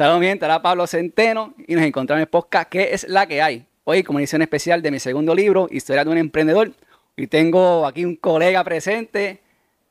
Saludos, 0.00 0.20
mi 0.20 0.28
gente. 0.28 0.46
Era 0.46 0.62
Pablo 0.62 0.86
Centeno 0.86 1.52
y 1.68 1.74
nos 1.74 1.84
encontramos 1.84 2.20
en 2.20 2.22
el 2.22 2.28
podcast 2.28 2.70
¿Qué 2.70 2.94
es 2.94 3.06
la 3.06 3.26
que 3.26 3.42
hay? 3.42 3.66
Hoy, 3.84 4.02
como 4.02 4.18
edición 4.18 4.40
especial 4.40 4.80
de 4.80 4.90
mi 4.90 4.98
segundo 4.98 5.34
libro, 5.34 5.68
Historia 5.70 6.04
de 6.04 6.10
un 6.10 6.16
emprendedor. 6.16 6.72
Y 7.18 7.26
tengo 7.26 7.86
aquí 7.86 8.06
un 8.06 8.16
colega 8.16 8.64
presente, 8.64 9.42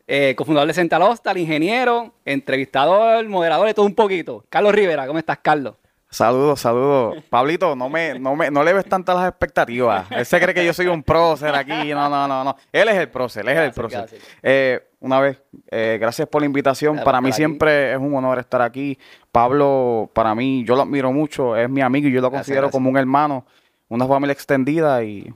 eh, 0.07 0.33
cofundador 0.35 0.67
de 0.67 0.73
Central 0.73 1.03
Hostal, 1.03 1.37
ingeniero, 1.37 2.11
entrevistador, 2.25 3.23
moderador, 3.29 3.67
de 3.67 3.75
todo 3.75 3.85
un 3.85 3.93
poquito. 3.93 4.43
Carlos 4.49 4.73
Rivera, 4.73 5.05
¿cómo 5.05 5.19
estás, 5.19 5.37
Carlos? 5.43 5.75
Saludos, 6.09 6.59
saludos. 6.59 7.23
Pablito, 7.29 7.75
no 7.75 7.87
me, 7.87 8.17
no 8.17 8.35
me, 8.35 8.49
no 8.49 8.63
le 8.63 8.73
ves 8.73 8.85
tantas 8.85 9.15
las 9.15 9.29
expectativas. 9.29 10.07
Él 10.09 10.25
se 10.25 10.41
cree 10.41 10.55
que 10.55 10.65
yo 10.65 10.73
soy 10.73 10.87
un 10.87 11.03
prócer 11.03 11.53
aquí. 11.53 11.93
No, 11.93 12.09
no, 12.09 12.27
no, 12.27 12.43
no. 12.43 12.57
Él 12.71 12.89
es 12.89 12.95
el 12.95 13.09
prócer, 13.09 13.47
él 13.47 13.55
es 13.55 13.59
el 13.59 13.71
prócer. 13.73 14.09
Eh, 14.41 14.88
una 14.99 15.19
vez, 15.19 15.41
eh, 15.71 15.97
gracias 15.99 16.27
por 16.27 16.41
la 16.41 16.45
invitación. 16.45 16.99
para 17.03 17.21
mí 17.21 17.31
siempre 17.31 17.93
es 17.93 17.97
un 17.97 18.13
honor 18.15 18.39
estar 18.39 18.61
aquí. 18.61 18.97
Pablo, 19.31 20.09
para 20.13 20.35
mí, 20.35 20.63
yo 20.65 20.75
lo 20.75 20.81
admiro 20.81 21.11
mucho, 21.11 21.55
es 21.55 21.69
mi 21.69 21.81
amigo 21.81 22.07
y 22.07 22.11
yo 22.11 22.21
lo 22.21 22.31
considero 22.31 22.69
como 22.69 22.89
un 22.89 22.97
hermano, 22.97 23.45
una 23.87 24.07
familia 24.07 24.33
extendida 24.33 25.03
y 25.03 25.33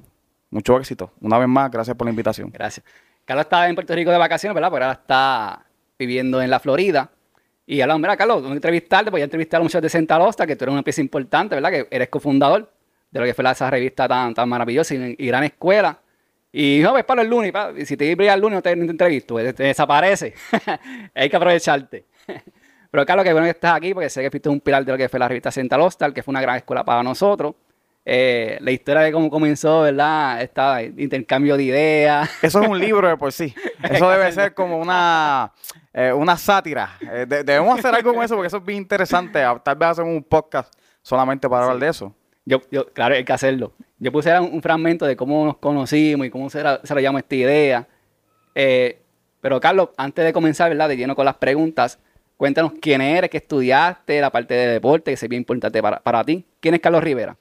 mucho 0.49 0.77
éxito. 0.77 1.11
Una 1.21 1.37
vez 1.37 1.47
más, 1.47 1.71
gracias 1.71 1.95
por 1.95 2.05
la 2.05 2.11
invitación. 2.11 2.49
Gracias. 2.51 2.85
Carlos 3.25 3.45
está 3.45 3.67
en 3.69 3.75
Puerto 3.75 3.95
Rico 3.95 4.11
de 4.11 4.17
vacaciones, 4.17 4.53
¿verdad? 4.53 4.69
Pero 4.71 4.85
ahora 4.85 4.99
está 4.99 5.65
viviendo 5.97 6.41
en 6.41 6.49
la 6.49 6.59
Florida. 6.59 7.09
Y 7.65 7.79
hablamos, 7.79 8.01
mira, 8.01 8.17
Carlos, 8.17 8.37
vamos 8.37 8.51
a 8.51 8.55
entrevistarte, 8.55 9.09
voy 9.09 9.21
a 9.21 9.23
entrevistar 9.23 9.57
a 9.57 9.59
los 9.59 9.65
muchachos 9.65 9.83
de 9.83 9.89
Santa 9.89 10.45
que 10.45 10.55
tú 10.55 10.65
eres 10.65 10.73
una 10.73 10.83
pieza 10.83 10.99
importante, 10.99 11.55
¿verdad? 11.55 11.71
Que 11.71 11.87
eres 11.89 12.09
cofundador 12.09 12.69
de 13.09 13.19
lo 13.19 13.25
que 13.25 13.33
fue 13.33 13.49
esa 13.49 13.69
revista 13.69 14.07
tan, 14.07 14.33
tan 14.33 14.49
maravillosa 14.49 14.95
y, 14.95 15.27
gran 15.27 15.43
escuela. 15.45 15.99
Y 16.55 16.81
no, 16.83 16.91
pues 16.91 17.03
para 17.03 17.23
el 17.23 17.29
lunes, 17.29 17.51
y 17.77 17.85
si 17.87 17.97
te 17.97 18.05
ir 18.05 18.21
el 18.21 18.39
lunes 18.39 18.57
no 18.57 18.61
te, 18.61 18.71
entrevisto, 18.71 19.33
pues, 19.33 19.55
te, 19.55 19.63
desaparece. 19.63 20.35
Hay 21.15 21.27
que 21.27 21.35
aprovecharte. 21.35 22.05
Pero 22.91 23.05
Carlos, 23.07 23.25
qué 23.25 23.33
bueno 23.33 23.45
que 23.45 23.51
estás 23.51 23.75
aquí, 23.75 23.91
porque 23.91 24.07
sé 24.07 24.21
que 24.21 24.29
fuiste 24.29 24.49
un 24.49 24.61
pilar 24.61 24.85
de 24.85 24.91
lo 24.91 24.97
que 24.99 25.09
fue 25.09 25.19
la 25.19 25.27
revista 25.27 25.51
Central 25.51 25.81
Hostal, 25.81 26.13
que 26.13 26.21
fue 26.21 26.31
una 26.31 26.41
gran 26.41 26.57
escuela 26.57 26.85
para 26.85 27.01
nosotros. 27.01 27.55
Eh, 28.05 28.59
la 28.61 28.69
historia 28.69 29.01
de 29.01 29.11
cómo 29.11 29.31
comenzó, 29.31 29.81
¿verdad? 29.81 30.43
Este 30.43 30.93
intercambio 31.01 31.57
de 31.57 31.63
ideas. 31.63 32.29
Eso 32.43 32.61
es 32.61 32.67
un 32.67 32.77
libro 32.79 33.07
de 33.07 33.17
por 33.17 33.31
sí. 33.31 33.55
Eso 33.81 34.07
debe 34.11 34.31
ser 34.31 34.53
como 34.53 34.77
una, 34.77 35.51
eh, 35.91 36.13
una 36.13 36.37
sátira. 36.37 36.99
Eh, 37.01 37.25
debemos 37.27 37.79
hacer 37.79 37.95
algo 37.95 38.13
con 38.13 38.23
eso 38.23 38.35
porque 38.35 38.47
eso 38.47 38.57
es 38.57 38.65
bien 38.65 38.77
interesante. 38.77 39.43
Tal 39.63 39.75
vez 39.75 39.89
hacemos 39.89 40.11
un 40.11 40.23
podcast 40.23 40.71
solamente 41.01 41.49
para 41.49 41.63
hablar 41.63 41.79
de 41.79 41.89
eso. 41.89 42.13
Yo, 42.45 42.61
yo, 42.71 42.87
claro, 42.93 43.15
hay 43.15 43.23
que 43.23 43.33
hacerlo. 43.33 43.73
Yo 43.99 44.11
puse 44.11 44.37
un, 44.39 44.61
fragmento 44.61 45.05
de 45.05 45.15
cómo 45.15 45.45
nos 45.45 45.57
conocimos 45.57 46.27
y 46.27 46.29
cómo 46.29 46.49
se 46.49 46.61
desarrollamos 46.61 47.21
esta 47.21 47.35
idea. 47.35 47.87
pero 48.53 49.59
Carlos, 49.59 49.89
antes 49.97 50.25
de 50.25 50.33
comenzar, 50.33 50.69
¿verdad? 50.69 50.89
De 50.89 50.97
lleno 50.97 51.15
con 51.15 51.25
las 51.25 51.35
preguntas, 51.35 51.99
cuéntanos 52.37 52.73
quién 52.81 53.01
eres, 53.01 53.29
qué 53.29 53.37
estudiaste, 53.37 54.19
la 54.19 54.29
parte 54.29 54.53
de 54.53 54.67
deporte, 54.67 55.11
que 55.11 55.13
es 55.13 55.29
bien 55.29 55.41
importante 55.41 55.81
para, 55.81 55.99
para 55.99 56.23
ti. 56.23 56.45
¿Quién 56.59 56.75
es 56.75 56.81
Carlos 56.81 57.03
Rivera? 57.03 57.37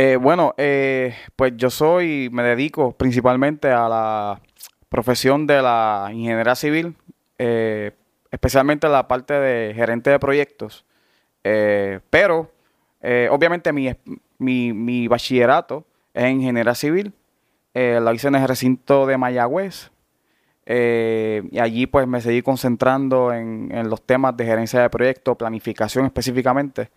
Eh, 0.00 0.14
bueno, 0.14 0.54
eh, 0.58 1.16
pues 1.34 1.54
yo 1.56 1.70
soy, 1.70 2.28
me 2.30 2.44
dedico 2.44 2.92
principalmente 2.92 3.72
a 3.72 3.88
la 3.88 4.40
profesión 4.88 5.44
de 5.44 5.60
la 5.60 6.08
ingeniería 6.12 6.54
civil, 6.54 6.94
eh, 7.36 7.90
especialmente 8.30 8.88
la 8.88 9.08
parte 9.08 9.34
de 9.34 9.74
gerente 9.74 10.10
de 10.10 10.20
proyectos. 10.20 10.84
pero, 11.42 12.52
obviamente, 13.30 13.72
mi, 13.72 13.94
mi, 14.38 15.08
bachillerato 15.08 15.86
es 16.14 16.24
en 16.24 16.40
ingeniería 16.40 16.74
civil. 16.74 17.12
lo 17.74 18.12
hice 18.12 18.28
en 18.28 18.34
el 18.34 18.48
recinto 18.48 19.06
de 19.06 19.16
Mayagüez. 19.16 19.90
y 20.66 21.58
allí 21.58 21.86
pues 21.86 22.06
me 22.06 22.20
seguí 22.20 22.42
concentrando 22.42 23.32
en, 23.32 23.70
en, 23.72 23.88
los 23.88 24.02
temas 24.02 24.36
de 24.36 24.44
gerencia 24.44 24.80
de 24.80 24.90
proyectos, 24.90 25.36
planificación 25.36 26.06
específicamente. 26.06 26.90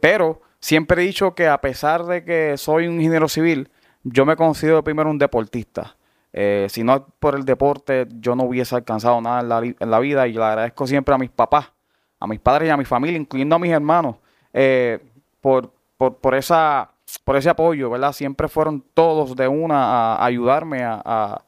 pero 0.00 0.40
Siempre 0.62 1.02
he 1.02 1.06
dicho 1.06 1.34
que 1.34 1.48
a 1.48 1.60
pesar 1.60 2.04
de 2.04 2.24
que 2.24 2.56
soy 2.56 2.86
un 2.86 2.94
ingeniero 2.94 3.28
civil, 3.28 3.68
yo 4.04 4.24
me 4.24 4.36
considero 4.36 4.84
primero 4.84 5.10
un 5.10 5.18
deportista. 5.18 5.96
Eh, 6.32 6.68
si 6.70 6.84
no 6.84 7.04
por 7.18 7.34
el 7.34 7.44
deporte, 7.44 8.06
yo 8.20 8.36
no 8.36 8.44
hubiese 8.44 8.76
alcanzado 8.76 9.20
nada 9.20 9.40
en 9.40 9.90
la, 9.90 9.98
vida 9.98 10.28
y 10.28 10.34
le 10.34 10.44
agradezco 10.44 10.86
siempre 10.86 11.16
a 11.16 11.18
mis 11.18 11.30
papás, 11.30 11.72
a 12.20 12.28
mis 12.28 12.38
padres 12.38 12.68
y 12.68 12.70
a 12.70 12.76
mi 12.76 12.84
familia, 12.84 13.18
incluyendo 13.18 13.56
a 13.56 13.58
mis 13.58 13.72
hermanos, 13.72 14.18
eh, 14.52 15.00
por, 15.40 15.72
por, 15.96 16.34
esa, 16.34 16.90
por 17.24 17.36
ese 17.36 17.50
apoyo, 17.50 17.90
¿verdad? 17.90 18.12
Siempre 18.12 18.48
fueron 18.48 18.84
todos 18.94 19.36
de 19.36 19.48
una 19.48 20.14
a, 20.14 20.24
ayudarme 20.24 20.80
a, 20.82 21.42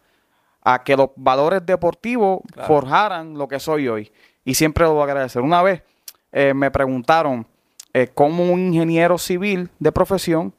que 0.84 0.96
los 0.96 1.10
valores 1.16 1.64
deportivos 1.64 2.40
forjaran 2.66 3.36
lo 3.36 3.48
que 3.48 3.60
soy 3.60 3.88
hoy. 3.88 4.12
Y 4.44 4.54
siempre 4.54 4.84
lo 4.84 4.94
voy 4.94 5.02
a 5.02 5.04
agradecer. 5.04 5.42
Una 5.42 5.62
vez 5.62 5.82
eh, 6.32 6.54
me 6.54 6.70
preguntaron, 6.70 7.46
eh, 7.92 8.08
como 8.12 8.50
un 8.50 8.60
ingeniero 8.60 9.18
civil 9.18 9.70
de 9.78 9.92
profesión 9.92 10.54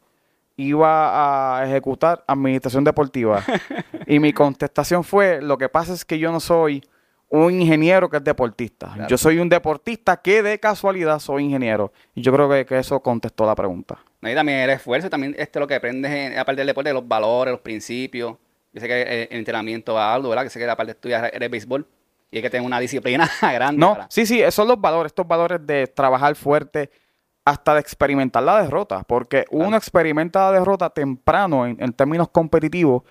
iba 0.57 1.57
a 1.59 1.65
ejecutar 1.65 2.23
administración 2.27 2.83
deportiva. 2.83 3.43
y 4.07 4.19
mi 4.19 4.31
contestación 4.31 5.03
fue, 5.03 5.41
lo 5.41 5.57
que 5.57 5.67
pasa 5.67 5.93
es 5.93 6.05
que 6.05 6.19
yo 6.19 6.31
no 6.31 6.39
soy 6.39 6.83
un 7.43 7.61
ingeniero 7.61 8.09
que 8.09 8.17
es 8.17 8.23
deportista. 8.23 9.07
Yo 9.07 9.17
soy 9.17 9.39
un 9.39 9.49
deportista 9.49 10.17
que 10.17 10.43
de 10.43 10.59
casualidad 10.59 11.19
soy 11.19 11.43
ingeniero. 11.43 11.91
Y 12.13 12.21
yo 12.21 12.31
creo 12.33 12.49
que, 12.49 12.77
eso 12.77 12.99
contestó 12.99 13.45
la 13.45 13.55
pregunta. 13.55 13.97
y 14.21 14.33
también 14.33 14.59
el 14.59 14.69
esfuerzo, 14.71 15.09
también 15.09 15.35
este 15.37 15.59
lo 15.59 15.67
que 15.67 15.75
aprendes, 15.75 16.37
aparte 16.37 16.61
del 16.61 16.67
deporte, 16.67 16.93
los 16.93 17.07
valores, 17.07 17.51
los 17.51 17.61
principios. 17.61 18.35
Yo 18.73 18.81
sé 18.81 18.87
que 18.87 19.27
el, 19.29 19.37
entrenamiento 19.37 19.93
va 19.93 20.13
algo, 20.13 20.29
¿verdad? 20.29 20.43
Que 20.43 20.49
sé 20.49 20.59
que 20.59 20.65
la 20.65 20.75
parte 20.75 20.91
de 20.91 20.95
estudiar 20.95 21.31
eres 21.33 21.49
béisbol 21.49 21.87
y 22.31 22.37
hay 22.37 22.41
que 22.41 22.49
tener 22.49 22.65
una 22.65 22.79
disciplina 22.79 23.29
grande. 23.41 23.79
No, 23.79 23.97
sí, 24.09 24.25
sí, 24.25 24.41
esos 24.41 24.55
son 24.55 24.67
los 24.67 24.79
valores, 24.79 25.11
estos 25.11 25.27
valores 25.27 25.65
de 25.65 25.87
trabajar 25.87 26.35
fuerte, 26.35 26.89
hasta 27.45 27.75
de 27.75 27.79
experimentar 27.79 28.41
la 28.41 28.61
derrota, 28.61 29.03
porque 29.03 29.45
uno 29.51 29.77
experimenta 29.77 30.51
la 30.51 30.59
derrota 30.59 30.89
temprano 30.89 31.67
en, 31.67 31.93
términos 31.93 32.27
competitivos 32.29 33.03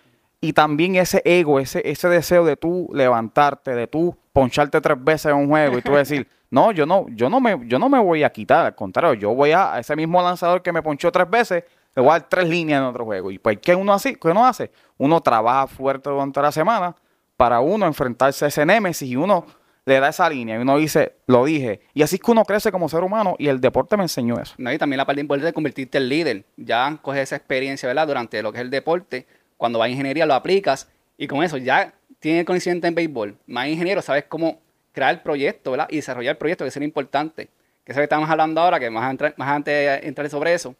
y 0.44 0.52
también 0.52 0.96
ese 0.96 1.22
ego, 1.24 1.58
ese, 1.58 1.80
ese 1.88 2.06
deseo 2.08 2.44
de 2.44 2.56
tú 2.56 2.90
levantarte, 2.92 3.74
de 3.74 3.86
tú 3.86 4.14
poncharte 4.30 4.78
tres 4.82 5.02
veces 5.02 5.32
en 5.32 5.38
un 5.38 5.48
juego 5.48 5.78
y 5.78 5.80
tú 5.82 5.92
decir, 5.92 6.28
no, 6.50 6.70
yo 6.70 6.84
no, 6.84 7.06
yo 7.08 7.30
no 7.30 7.40
me, 7.40 7.66
yo 7.66 7.78
no 7.78 7.88
me 7.88 7.98
voy 7.98 8.24
a 8.24 8.30
quitar, 8.30 8.66
al 8.66 8.74
contrario, 8.74 9.14
yo 9.14 9.34
voy 9.34 9.52
a, 9.52 9.78
ese 9.78 9.96
mismo 9.96 10.22
lanzador 10.22 10.60
que 10.60 10.70
me 10.70 10.82
ponchó 10.82 11.10
tres 11.10 11.30
veces, 11.30 11.64
le 11.96 12.02
voy 12.02 12.10
a 12.10 12.18
dar 12.18 12.28
tres 12.28 12.46
líneas 12.46 12.80
en 12.80 12.84
otro 12.84 13.06
juego. 13.06 13.30
Y 13.30 13.38
pues, 13.38 13.58
¿qué 13.62 13.74
uno, 13.74 13.94
así, 13.94 14.16
qué 14.16 14.28
uno 14.28 14.44
hace? 14.44 14.70
Uno 14.98 15.18
trabaja 15.22 15.66
fuerte 15.66 16.10
durante 16.10 16.42
la 16.42 16.52
semana 16.52 16.94
para 17.38 17.60
uno 17.60 17.86
enfrentarse 17.86 18.44
a 18.44 18.48
ese 18.48 18.66
némesis 18.66 19.08
y 19.08 19.16
uno 19.16 19.46
le 19.86 20.00
da 20.00 20.08
esa 20.08 20.28
línea 20.28 20.56
y 20.56 20.60
uno 20.60 20.76
dice, 20.76 21.16
lo 21.26 21.46
dije. 21.46 21.80
Y 21.94 22.02
así 22.02 22.16
es 22.16 22.22
que 22.22 22.30
uno 22.30 22.44
crece 22.44 22.70
como 22.70 22.88
ser 22.90 23.02
humano 23.02 23.34
y 23.38 23.48
el 23.48 23.62
deporte 23.62 23.96
me 23.96 24.02
enseñó 24.02 24.38
eso. 24.38 24.54
No, 24.58 24.70
y 24.70 24.76
también 24.76 24.98
la 24.98 25.06
parte 25.06 25.22
importante 25.22 25.46
de 25.46 25.52
convertirte 25.54 25.96
en 25.96 26.08
líder. 26.08 26.44
Ya 26.56 26.98
coges 27.00 27.22
esa 27.22 27.36
experiencia, 27.36 27.86
¿verdad? 27.86 28.06
Durante 28.06 28.42
lo 28.42 28.52
que 28.52 28.58
es 28.58 28.62
el 28.64 28.70
deporte. 28.70 29.26
Cuando 29.64 29.78
vas 29.78 29.86
a 29.86 29.88
ingeniería 29.88 30.26
lo 30.26 30.34
aplicas 30.34 30.90
y 31.16 31.26
con 31.26 31.42
eso 31.42 31.56
ya 31.56 31.94
tienes 32.18 32.44
conocimiento 32.44 32.86
en 32.86 32.94
béisbol. 32.94 33.34
Más 33.46 33.66
ingeniero, 33.68 34.02
sabes 34.02 34.24
cómo 34.28 34.60
crear 34.92 35.14
el 35.14 35.20
proyecto, 35.22 35.70
¿verdad? 35.70 35.86
Y 35.88 35.96
desarrollar 35.96 36.32
el 36.32 36.36
proyecto, 36.36 36.66
que 36.66 36.68
es 36.68 36.76
importante. 36.76 37.48
Que 37.82 37.92
es 37.92 37.96
lo 37.96 38.00
que 38.00 38.04
estamos 38.04 38.28
hablando 38.28 38.60
ahora, 38.60 38.78
que 38.78 38.90
más, 38.90 39.16
más 39.38 39.48
antes 39.48 40.30
sobre 40.30 40.52
eso. 40.52 40.74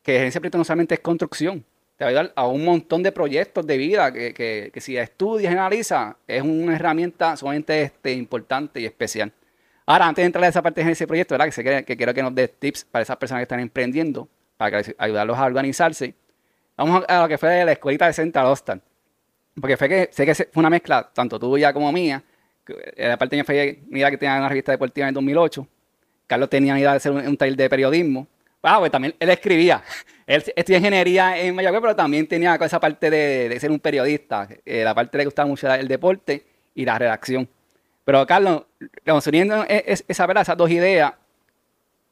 Que 0.00 0.28
ese 0.28 0.38
proyecto 0.38 0.58
no 0.58 0.64
solamente 0.64 0.94
es 0.94 1.00
construcción 1.00 1.64
te 1.96 2.04
va 2.04 2.06
a 2.06 2.10
ayudar 2.10 2.32
a 2.36 2.46
un 2.46 2.64
montón 2.64 3.02
de 3.02 3.10
proyectos 3.10 3.66
de 3.66 3.76
vida 3.76 4.12
que, 4.12 4.72
si 4.76 4.96
estudias 4.96 5.52
y 5.52 5.56
analizas, 5.56 6.14
es 6.28 6.40
una 6.40 6.76
herramienta 6.76 7.36
sumamente 7.36 7.82
este, 7.82 8.12
importante 8.12 8.80
y 8.80 8.86
especial. 8.86 9.32
Ahora, 9.86 10.06
antes 10.06 10.22
de 10.22 10.26
entrar 10.26 10.44
a 10.44 10.48
esa 10.48 10.62
parte 10.62 10.84
de 10.84 10.92
ese 10.92 11.04
proyecto, 11.08 11.34
¿verdad? 11.34 11.52
Que, 11.52 11.84
que, 11.84 11.96
quiero 11.96 12.14
que 12.14 12.22
nos 12.22 12.32
dé 12.32 12.46
tips 12.46 12.84
para 12.84 13.02
esas 13.02 13.16
personas 13.16 13.40
que 13.40 13.42
están 13.42 13.58
emprendiendo, 13.58 14.28
para 14.56 14.82
ayudarlos 14.98 15.36
a 15.36 15.44
organizarse. 15.44 16.14
Vamos 16.80 17.04
a, 17.06 17.20
lo 17.20 17.28
que 17.28 17.36
fue 17.36 17.62
la 17.62 17.72
escuelita 17.72 18.06
de 18.06 18.14
Central 18.14 18.46
Hostal. 18.46 18.80
Porque 19.60 19.76
fue 19.76 19.86
que, 19.86 20.08
sé 20.10 20.24
que 20.24 20.34
fue 20.34 20.48
una 20.54 20.70
mezcla, 20.70 21.10
tanto 21.12 21.38
tuya 21.38 21.74
como 21.74 21.92
mía. 21.92 22.22
La 22.96 23.18
parte 23.18 23.36
mía 23.36 23.44
fue 23.44 23.80
mira 23.88 24.10
que 24.10 24.16
tenía 24.16 24.38
una 24.38 24.48
revista 24.48 24.72
deportiva 24.72 25.06
en 25.06 25.12
2008. 25.12 25.66
Carlos 26.26 26.48
tenía 26.48 26.78
idea 26.78 26.92
de 26.92 26.96
hacer 26.96 27.12
un, 27.12 27.18
un 27.18 27.36
de 27.36 27.68
periodismo. 27.68 28.26
Ah, 28.62 28.78
pues 28.78 28.90
también 28.90 29.14
él 29.20 29.28
escribía. 29.28 29.82
Él 30.26 30.42
estudió 30.54 30.78
ingeniería 30.78 31.36
en 31.36 31.54
Mayagüez, 31.56 31.82
pero 31.82 31.96
también 31.96 32.26
tenía 32.26 32.54
esa 32.54 32.78
parte 32.78 33.10
de, 33.10 33.58
ser 33.58 33.72
un 33.72 33.80
periodista. 33.80 34.48
Eh, 34.64 34.84
la 34.84 34.94
parte 34.94 35.18
le 35.18 35.24
gustaba 35.24 35.48
mucho 35.48 35.70
el 35.74 35.88
deporte 35.88 36.46
y 36.74 36.84
la 36.84 36.96
redacción. 36.96 37.48
Pero 38.04 38.24
Carlos, 38.26 38.62
uniendo 39.26 39.66
esa, 39.68 40.26
¿verdad? 40.26 40.42
esas 40.42 40.56
dos 40.56 40.70
ideas 40.70 41.14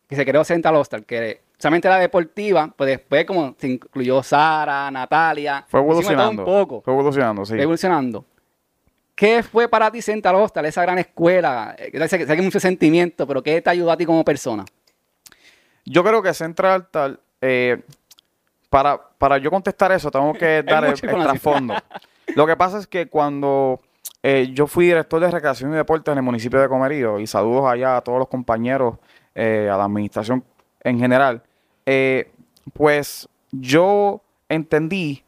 que 0.09 0.17
se 0.17 0.27
creó 0.27 0.43
Central 0.43 0.75
Hostel, 0.75 1.05
que 1.05 1.41
solamente 1.59 1.89
la 1.89 1.99
deportiva, 1.99 2.73
pues 2.77 2.91
después 2.91 3.25
como 3.25 3.55
se 3.59 3.69
incluyó 3.69 4.23
Sara, 4.23 4.91
Natalia. 4.91 5.65
Fue 5.69 5.81
evolucionando. 5.81 6.43
Un 6.43 6.47
poco. 6.47 6.83
Fue 6.83 6.93
evolucionando, 6.93 7.45
sí. 7.45 7.55
Fue 7.55 7.63
evolucionando. 7.63 8.25
¿Qué 9.15 9.43
fue 9.43 9.69
para 9.69 9.91
ti 9.91 10.01
Central 10.01 10.37
Hostel, 10.37 10.67
esa 10.67 10.83
gran 10.83 10.99
escuela? 10.99 11.75
Eh, 11.77 12.09
sé, 12.09 12.25
que 12.25 12.33
hay 12.33 12.41
mucho 12.41 12.61
sentimiento, 12.61 13.27
pero 13.27 13.43
¿qué 13.43 13.61
te 13.61 13.71
ayudó 13.71 13.91
a 13.91 13.97
ti 13.97 14.07
como 14.07 14.25
persona? 14.25 14.65
Yo 15.85 16.05
creo 16.05 16.23
que 16.23 16.33
Central 16.33 16.83
Hostel 16.83 17.19
eh, 17.41 17.83
para, 18.71 19.01
para 19.19 19.39
yo 19.39 19.51
contestar 19.51 19.93
eso, 19.93 20.11
tengo 20.11 20.33
que 20.35 20.63
dar 20.67 20.85
el, 20.85 20.95
trasfondo. 21.01 21.75
Lo 22.35 22.47
que 22.47 22.57
pasa 22.57 22.79
es 22.79 22.87
que 22.87 23.09
cuando 23.09 23.81
eh, 24.23 24.51
yo 24.53 24.67
fui 24.67 24.87
director 24.87 25.21
de 25.21 25.31
recreación 25.31 25.73
y 25.73 25.77
deportes 25.77 26.13
en 26.13 26.19
el 26.19 26.25
municipio 26.25 26.61
de 26.61 26.69
Comerío 26.69 27.19
y 27.19 27.27
saludos 27.27 27.67
allá 27.67 27.97
a 27.97 28.01
todos 28.03 28.19
los 28.19 28.29
compañeros, 28.29 28.97
eh, 29.35 29.69
a 29.73 29.77
la 29.77 29.85
administración 29.85 30.45
en 30.83 30.99
general. 30.99 31.43
Eh, 31.91 32.31
pues 32.75 33.27
yo 33.51 34.21
entendí 34.51 35.25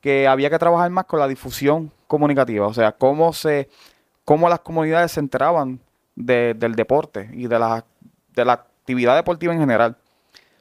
que 0.00 0.28
había 0.28 0.48
que 0.48 0.58
trabajar 0.60 0.88
más 0.90 1.06
con 1.06 1.18
la 1.18 1.26
difusión 1.26 1.90
comunicativa, 2.06 2.68
o 2.68 2.72
sea, 2.74 2.92
cómo 2.92 3.32
se, 3.32 3.68
cómo 4.24 4.48
las 4.48 4.60
comunidades 4.60 5.10
se 5.10 5.18
enteraban 5.20 5.80
de- 6.14 6.54
del 6.54 6.76
deporte 6.76 7.30
y 7.32 7.48
de 7.48 7.58
la, 7.58 7.84
de 8.32 8.44
la 8.44 8.52
actividad 8.52 9.16
deportiva 9.16 9.52
en 9.52 9.58
general. 9.58 9.96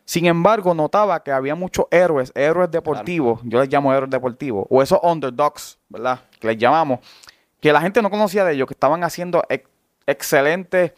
Sin 0.05 0.25
embargo, 0.25 0.73
notaba 0.73 1.21
que 1.21 1.31
había 1.31 1.53
muchos 1.53 1.85
héroes, 1.91 2.31
héroes 2.33 2.71
deportivos, 2.71 3.39
yo 3.43 3.59
les 3.59 3.69
llamo 3.69 3.93
héroes 3.93 4.09
deportivos, 4.09 4.65
o 4.71 4.81
esos 4.81 4.99
underdogs, 5.03 5.77
¿verdad? 5.87 6.21
Que 6.39 6.47
les 6.47 6.57
llamamos, 6.57 6.99
que 7.61 7.71
la 7.71 7.79
gente 7.79 8.01
no 8.01 8.09
conocía 8.09 8.43
de 8.43 8.53
ellos, 8.53 8.67
que 8.67 8.73
estaban 8.73 9.03
haciendo 9.03 9.43
ex- 9.49 9.69
excelentes 10.07 10.93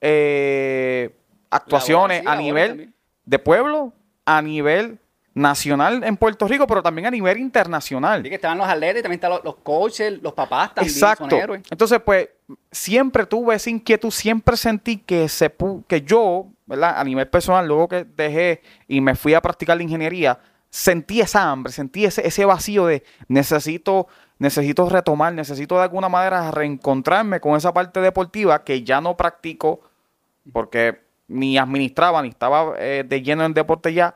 eh, 0.00 1.14
actuaciones 1.50 2.20
sí, 2.20 2.26
a 2.28 2.36
nivel. 2.36 2.92
De 3.26 3.38
pueblo, 3.38 3.92
a 4.24 4.40
nivel 4.40 4.98
nacional 5.36 6.02
en 6.02 6.16
Puerto 6.16 6.48
Rico, 6.48 6.66
pero 6.66 6.82
también 6.82 7.06
a 7.06 7.10
nivel 7.10 7.36
internacional. 7.36 8.22
Sí, 8.22 8.30
que 8.30 8.36
estaban 8.36 8.56
los 8.56 8.66
atletas 8.66 9.02
también 9.02 9.18
están 9.18 9.30
los, 9.30 9.44
los 9.44 9.56
coaches, 9.56 10.20
los 10.22 10.32
papás 10.32 10.74
también 10.74 10.94
Exacto. 10.94 11.28
son 11.28 11.38
héroes. 11.38 11.62
Entonces, 11.70 12.00
pues, 12.02 12.30
siempre 12.72 13.26
tuve 13.26 13.54
esa 13.54 13.68
inquietud, 13.68 14.10
siempre 14.10 14.56
sentí 14.56 14.96
que 14.96 15.28
se 15.28 15.54
que 15.86 16.00
yo, 16.00 16.46
¿verdad? 16.64 16.98
A 16.98 17.04
nivel 17.04 17.28
personal, 17.28 17.68
luego 17.68 17.86
que 17.88 18.04
dejé 18.04 18.62
y 18.88 19.02
me 19.02 19.14
fui 19.14 19.34
a 19.34 19.42
practicar 19.42 19.76
la 19.76 19.82
ingeniería, 19.82 20.38
sentí 20.70 21.20
esa 21.20 21.50
hambre, 21.50 21.70
sentí 21.70 22.06
ese, 22.06 22.26
ese 22.26 22.46
vacío 22.46 22.86
de 22.86 23.04
necesito, 23.28 24.08
necesito 24.38 24.88
retomar, 24.88 25.34
necesito 25.34 25.76
de 25.76 25.82
alguna 25.82 26.08
manera 26.08 26.50
reencontrarme 26.50 27.40
con 27.40 27.56
esa 27.56 27.74
parte 27.74 28.00
deportiva 28.00 28.64
que 28.64 28.84
ya 28.84 29.02
no 29.02 29.18
practico 29.18 29.80
porque 30.52 31.05
ni 31.28 31.58
administraba 31.58 32.22
ni 32.22 32.28
estaba 32.28 32.74
eh, 32.78 33.04
de 33.06 33.22
lleno 33.22 33.44
en 33.44 33.54
deporte 33.54 33.92
ya. 33.92 34.14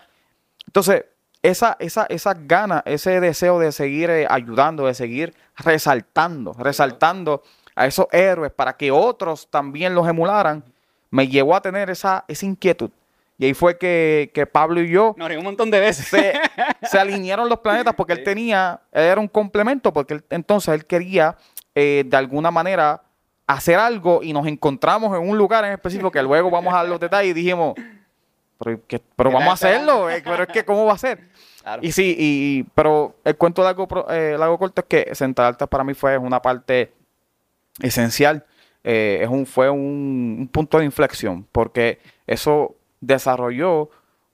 Entonces, 0.67 1.05
esa, 1.43 1.77
esa, 1.81 2.07
esas 2.09 2.37
ganas, 2.47 2.83
ese 2.85 3.19
deseo 3.21 3.59
de 3.59 3.73
seguir 3.73 4.11
eh, 4.11 4.27
ayudando, 4.29 4.87
de 4.87 4.95
seguir 4.95 5.35
resaltando, 5.57 6.53
resaltando 6.59 7.43
a 7.75 7.87
esos 7.87 8.07
héroes 8.13 8.53
para 8.53 8.77
que 8.77 8.91
otros 8.91 9.49
también 9.51 9.95
los 9.95 10.07
emularan, 10.07 10.63
me 11.11 11.27
llevó 11.29 11.57
a 11.57 11.63
tener 11.63 11.89
esa, 11.91 12.25
esa 12.29 12.47
inquietud. 12.47 12.91
Y 13.39 13.47
ahí 13.47 13.55
fue 13.55 13.79
que, 13.79 14.31
que 14.35 14.45
Pablo 14.45 14.83
y 14.83 14.91
yo 14.91 15.15
Nos 15.17 15.31
un 15.35 15.45
montón 15.45 15.71
de 15.71 15.81
veces. 15.81 16.07
se, 16.09 16.35
se 16.83 16.99
alinearon 16.99 17.49
los 17.49 17.61
planetas 17.61 17.95
porque 17.95 18.13
él 18.13 18.23
tenía, 18.23 18.81
él 18.93 19.05
era 19.05 19.21
un 19.21 19.29
complemento, 19.29 19.95
porque 19.95 20.15
él- 20.15 20.25
entonces 20.29 20.75
él 20.75 20.85
quería 20.85 21.37
eh, 21.75 22.05
de 22.07 22.17
alguna 22.19 22.51
manera 22.51 23.03
hacer 23.55 23.79
algo 23.79 24.21
y 24.23 24.33
nos 24.33 24.47
encontramos 24.47 25.17
en 25.19 25.29
un 25.29 25.37
lugar 25.39 25.65
en 25.65 25.73
específico 25.73 26.11
que 26.11 26.23
luego 26.23 26.51
vamos 26.51 26.73
a 26.75 26.79
dar 26.79 26.89
los 26.89 27.01
detalles 27.01 27.31
y 27.31 27.35
dijimos, 27.35 27.75
pero, 28.59 28.81
¿qué- 28.87 29.01
pero 29.17 29.31
¿Qué 29.31 29.35
vamos 29.35 29.51
a 29.51 29.53
hacerlo, 29.55 30.11
eh, 30.11 30.23
pero 30.25 30.43
es 30.45 30.49
que 30.51 30.65
¿cómo 30.65 30.85
va 30.87 30.93
a 30.95 30.99
ser? 30.99 31.29
Claro. 31.63 31.81
Y 31.85 31.93
sí, 31.93 32.15
y, 32.19 32.63
pero 32.75 33.17
el 33.25 33.37
cuento 33.37 33.63
largo, 33.63 33.87
eh, 34.11 34.37
largo 34.39 34.59
corto 34.59 34.81
es 34.83 34.87
que 34.87 35.15
Central 35.15 35.49
Altas 35.49 35.69
para 35.69 35.85
mí 35.85 35.95
fue 35.95 36.17
una 36.19 36.41
parte 36.41 36.93
esencial. 37.83 38.45
eh, 38.83 39.21
es 39.23 39.29
un, 39.29 39.45
fue 39.47 39.69
un, 39.69 40.37
un 40.41 40.49
punto 40.51 40.79
de 40.79 40.85
inflexión, 40.87 41.47
porque 41.53 41.99
eso 42.27 42.77
desarrolló 43.01 43.91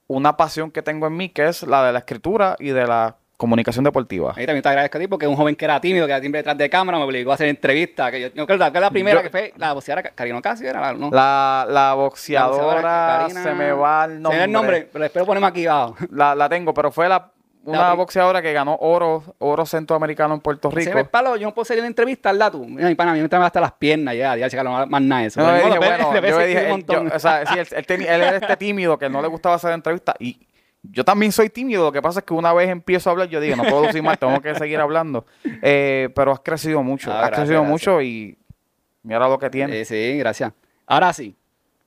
una 0.07 0.37
pasión 0.37 0.71
que 0.71 0.81
tengo 0.81 1.05
en 1.07 1.17
mí, 1.17 1.27
que 1.29 1.47
es 1.47 1.63
la 1.63 1.85
de 1.85 1.91
la 1.91 1.99
escritura 1.99 2.55
y 2.59 2.69
de 2.69 2.87
la 2.87 3.17
comunicación 3.37 3.85
deportiva. 3.85 4.33
Ahí 4.35 4.45
también 4.47 4.63
te 4.63 4.69
agradezco 4.69 4.97
a 4.97 5.01
ti 5.01 5.07
porque 5.07 5.27
un 5.27 5.35
joven 5.35 5.55
que 5.55 5.65
era 5.65 5.79
tímido, 5.79 6.05
que 6.07 6.11
era 6.11 6.19
tímido 6.19 6.37
detrás 6.37 6.57
de 6.57 6.69
cámara, 6.69 6.97
me 6.97 7.03
obligó 7.03 7.31
a 7.31 7.35
hacer 7.35 7.47
entrevistas. 7.47 8.09
Que 8.11 8.19
yo, 8.21 8.27
yo 8.33 8.47
creo 8.47 8.71
que 8.73 8.79
la 8.79 8.89
primera 8.89 9.19
Yo- 9.19 9.23
que 9.23 9.29
fue 9.29 9.53
la 9.57 9.73
boxeadora 9.73 10.09
Karina 10.15 10.39
Ocasio, 10.39 10.67
era 10.67 10.81
la, 10.81 10.93
¿no? 10.93 11.11
La, 11.11 11.65
la 11.69 11.93
boxeadora, 11.93 13.19
Karina- 13.21 13.43
se 13.43 13.53
me 13.53 13.71
va 13.71 14.05
el 14.05 14.11
Se 14.11 14.17
me 14.17 14.21
nombre. 14.21 14.37
va 14.39 14.43
el 14.45 14.51
nombre, 14.51 14.89
pero 14.91 15.05
espero 15.05 15.25
ponerme 15.25 15.47
aquí 15.47 15.65
abajo. 15.67 15.95
La, 16.11 16.33
la 16.35 16.49
tengo, 16.49 16.73
pero 16.73 16.91
fue 16.91 17.07
la, 17.07 17.31
una 17.63 17.93
boxeadora 17.93 18.41
que 18.41 18.53
ganó 18.53 18.75
oro, 18.79 19.23
oro 19.39 19.65
centroamericano 19.65 20.33
en 20.33 20.39
Puerto 20.39 20.71
Se 20.71 20.75
me 20.77 20.85
Rico. 20.85 21.09
palo, 21.11 21.35
yo 21.35 21.47
no 21.47 21.53
puedo 21.53 21.63
hacer 21.63 21.77
la 21.79 21.85
entrevista, 21.87 22.31
tú. 22.49 22.65
Mira, 22.65 22.87
mi 22.87 22.95
pana, 22.95 23.11
a 23.11 23.13
mí 23.13 23.19
me 23.19 23.25
están 23.25 23.41
hasta 23.43 23.59
las 23.61 23.73
piernas 23.73 24.15
ya, 24.15 24.35
ya, 24.37 24.49
chica, 24.49 24.63
no 24.63 24.85
más 24.87 25.01
nada 25.01 25.25
eso. 25.25 25.41
No, 25.41 25.47
yo 25.49 25.53
dije, 25.57 25.69
después- 25.69 25.89
bueno, 26.11 26.21
yo 26.27 26.39
sí 26.39 26.45
dije, 26.47 26.59
un 26.59 26.65
él- 26.65 26.69
montón. 26.71 27.09
yo- 27.09 27.15
o 27.15 27.19
sea, 27.19 27.45
sí, 27.45 27.59
él, 27.59 27.67
él 27.71 27.85
él 27.89 28.05
era 28.21 28.37
este 28.37 28.57
tímido 28.57 28.97
que 28.97 29.09
no 29.09 29.21
le 29.21 29.27
gustaba 29.27 29.55
hacer 29.55 29.73
entrevistas 29.73 30.15
y 30.19 30.39
yo 30.83 31.03
también 31.03 31.31
soy 31.31 31.49
tímido. 31.49 31.83
Lo 31.85 31.91
que 31.91 32.01
pasa 32.01 32.19
es 32.19 32.25
que 32.25 32.33
una 32.33 32.53
vez 32.53 32.69
empiezo 32.69 33.09
a 33.09 33.11
hablar, 33.11 33.27
yo 33.29 33.39
digo, 33.41 33.55
no 33.55 33.63
puedo 33.63 33.81
decir 33.83 34.01
más, 34.03 34.17
tengo 34.19 34.39
que 34.41 34.55
seguir 34.55 34.79
hablando. 34.79 35.25
Eh, 35.61 36.09
pero 36.15 36.31
has 36.31 36.39
crecido 36.41 36.81
mucho, 36.83 37.11
Ah, 37.11 37.15
has 37.15 37.27
gracias, 37.27 37.39
crecido 37.47 37.61
gracias. 37.61 37.71
mucho 37.71 38.01
y 38.01 38.37
mira 39.03 39.27
lo 39.27 39.37
que 39.39 39.49
tiene. 39.49 39.81
Eh, 39.81 39.85
sí, 39.85 40.17
gracias. 40.17 40.53
Ahora 40.85 41.11
sí, 41.13 41.35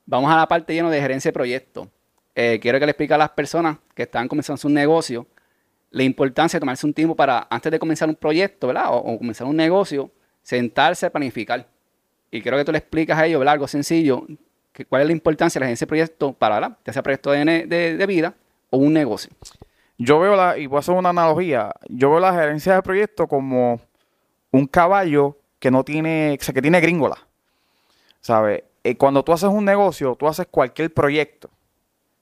vamos 0.05 0.31
a 0.31 0.35
la 0.37 0.47
parte 0.47 0.73
llena 0.73 0.89
de 0.89 0.99
gerencia 1.01 1.29
de 1.29 1.33
proyecto. 1.33 1.89
Eh, 2.35 2.59
quiero 2.61 2.79
que 2.79 2.85
le 2.85 2.91
explique 2.91 3.13
a 3.13 3.17
las 3.17 3.29
personas 3.31 3.77
que 3.95 4.03
están 4.03 4.27
comenzando 4.27 4.57
su 4.57 4.69
negocio 4.69 5.27
la 5.89 6.03
importancia 6.03 6.57
de 6.57 6.61
tomarse 6.61 6.85
un 6.85 6.93
tiempo 6.93 7.15
para, 7.15 7.47
antes 7.49 7.69
de 7.71 7.77
comenzar 7.79 8.07
un 8.07 8.15
proyecto, 8.15 8.67
¿verdad? 8.67 8.85
O, 8.93 8.97
o 8.97 9.17
comenzar 9.17 9.45
un 9.47 9.55
negocio, 9.57 10.09
sentarse 10.41 11.05
a 11.05 11.09
planificar. 11.09 11.67
Y 12.31 12.41
quiero 12.41 12.57
que 12.57 12.63
tú 12.63 12.71
le 12.71 12.77
expliques 12.77 13.15
a 13.15 13.25
ellos, 13.25 13.39
¿verdad? 13.39 13.53
Algo 13.53 13.67
sencillo, 13.67 14.25
que, 14.71 14.85
cuál 14.85 15.01
es 15.01 15.07
la 15.07 15.11
importancia 15.11 15.59
de 15.59 15.63
la 15.63 15.65
gerencia 15.67 15.85
de 15.85 15.89
proyecto 15.89 16.31
para, 16.33 16.55
¿verdad? 16.55 16.77
Ya 16.85 16.93
sea 16.93 17.03
proyecto 17.03 17.31
de- 17.31 17.65
de 17.67 18.05
vida 18.05 18.33
o 18.71 18.77
un 18.77 18.93
negocio. 18.93 19.31
Yo 19.99 20.19
veo 20.19 20.35
la, 20.35 20.57
y 20.57 20.65
voy 20.65 20.77
a 20.77 20.79
hacer 20.79 20.95
una 20.95 21.09
analogía, 21.09 21.71
yo 21.87 22.09
veo 22.09 22.19
la 22.19 22.33
gerencia 22.33 22.73
de 22.73 22.81
proyecto 22.81 23.27
como 23.27 23.79
un 24.51 24.65
caballo 24.65 25.37
que 25.59 25.69
no 25.69 25.83
tiene, 25.83 26.35
o 26.39 26.43
sea, 26.43 26.53
que 26.55 26.61
tiene 26.63 26.81
gringola. 26.81 27.17
¿Sabes? 28.21 28.63
Eh, 28.83 28.97
cuando 28.97 29.23
tú 29.23 29.31
haces 29.33 29.49
un 29.49 29.63
negocio, 29.65 30.15
tú 30.15 30.27
haces 30.27 30.47
cualquier 30.49 30.91
proyecto, 30.93 31.49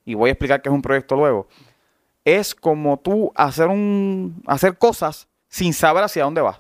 y 0.06 0.14
voy 0.14 0.30
a 0.30 0.34
explicar 0.34 0.62
qué 0.62 0.70
es 0.70 0.74
un 0.76 0.82
proyecto 0.82 1.16
luego, 1.16 1.48
es 2.26 2.54
como 2.54 2.98
tú 3.00 3.32
hacer 3.36 3.68
un 3.68 4.44
hacer 4.46 4.78
cosas 4.78 5.28
sin 5.48 5.74
saber 5.74 6.04
hacia 6.04 6.24
dónde 6.26 6.42
vas. 6.42 6.58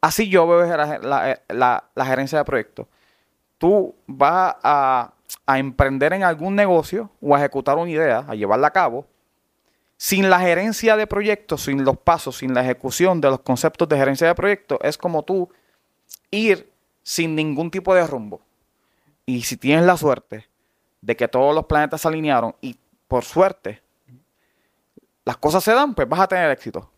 Así 0.00 0.28
yo 0.28 0.46
veo 0.46 0.64
la, 0.64 0.98
la- 1.48 1.84
la- 1.94 2.04
gerencia 2.04 2.38
de 2.38 2.44
proyectos. 2.44 2.86
Tú 3.58 3.94
vas 4.06 4.54
a, 4.62 5.12
a 5.46 5.58
emprender 5.58 6.12
en 6.12 6.22
algún 6.22 6.54
negocio 6.54 7.10
o 7.20 7.34
a 7.34 7.38
ejecutar 7.38 7.76
una 7.76 7.90
idea, 7.90 8.24
a 8.28 8.34
llevarla 8.34 8.68
a 8.68 8.72
cabo, 8.72 9.06
sin 9.96 10.30
la 10.30 10.40
gerencia 10.40 10.96
de 10.96 11.06
proyectos, 11.06 11.64
sin 11.64 11.84
los 11.84 11.98
pasos, 11.98 12.38
sin 12.38 12.54
la 12.54 12.62
ejecución 12.62 13.20
de 13.20 13.30
los 13.30 13.40
conceptos 13.40 13.88
de 13.88 13.96
gerencia 13.96 14.26
de 14.26 14.34
proyectos, 14.34 14.78
es 14.82 14.96
como 14.96 15.24
tú 15.24 15.50
ir 16.30 16.70
sin 17.02 17.34
ningún 17.34 17.70
tipo 17.70 17.94
de 17.94 18.06
rumbo. 18.06 18.40
Y 19.26 19.42
si 19.42 19.56
tienes 19.56 19.84
la 19.84 19.96
suerte 19.96 20.48
de 21.00 21.16
que 21.16 21.28
todos 21.28 21.54
los 21.54 21.66
planetas 21.66 22.00
se 22.00 22.08
alinearon 22.08 22.54
y 22.60 22.78
por 23.08 23.24
suerte 23.24 23.82
las 25.24 25.36
cosas 25.36 25.62
se 25.64 25.72
dan, 25.72 25.94
pues 25.94 26.08
vas 26.08 26.20
a 26.20 26.28
tener 26.28 26.50
éxito. 26.50 26.90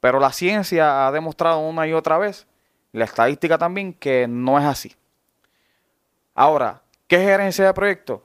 Pero 0.00 0.20
la 0.20 0.32
ciencia 0.32 1.06
ha 1.06 1.12
demostrado 1.12 1.60
una 1.60 1.86
y 1.86 1.92
otra 1.92 2.18
vez, 2.18 2.46
la 2.92 3.04
estadística 3.04 3.56
también, 3.56 3.94
que 3.94 4.26
no 4.28 4.58
es 4.58 4.64
así. 4.64 4.94
Ahora, 6.34 6.82
¿qué 7.08 7.16
es 7.16 7.22
gerencia 7.22 7.66
de 7.66 7.74
proyectos? 7.74 8.20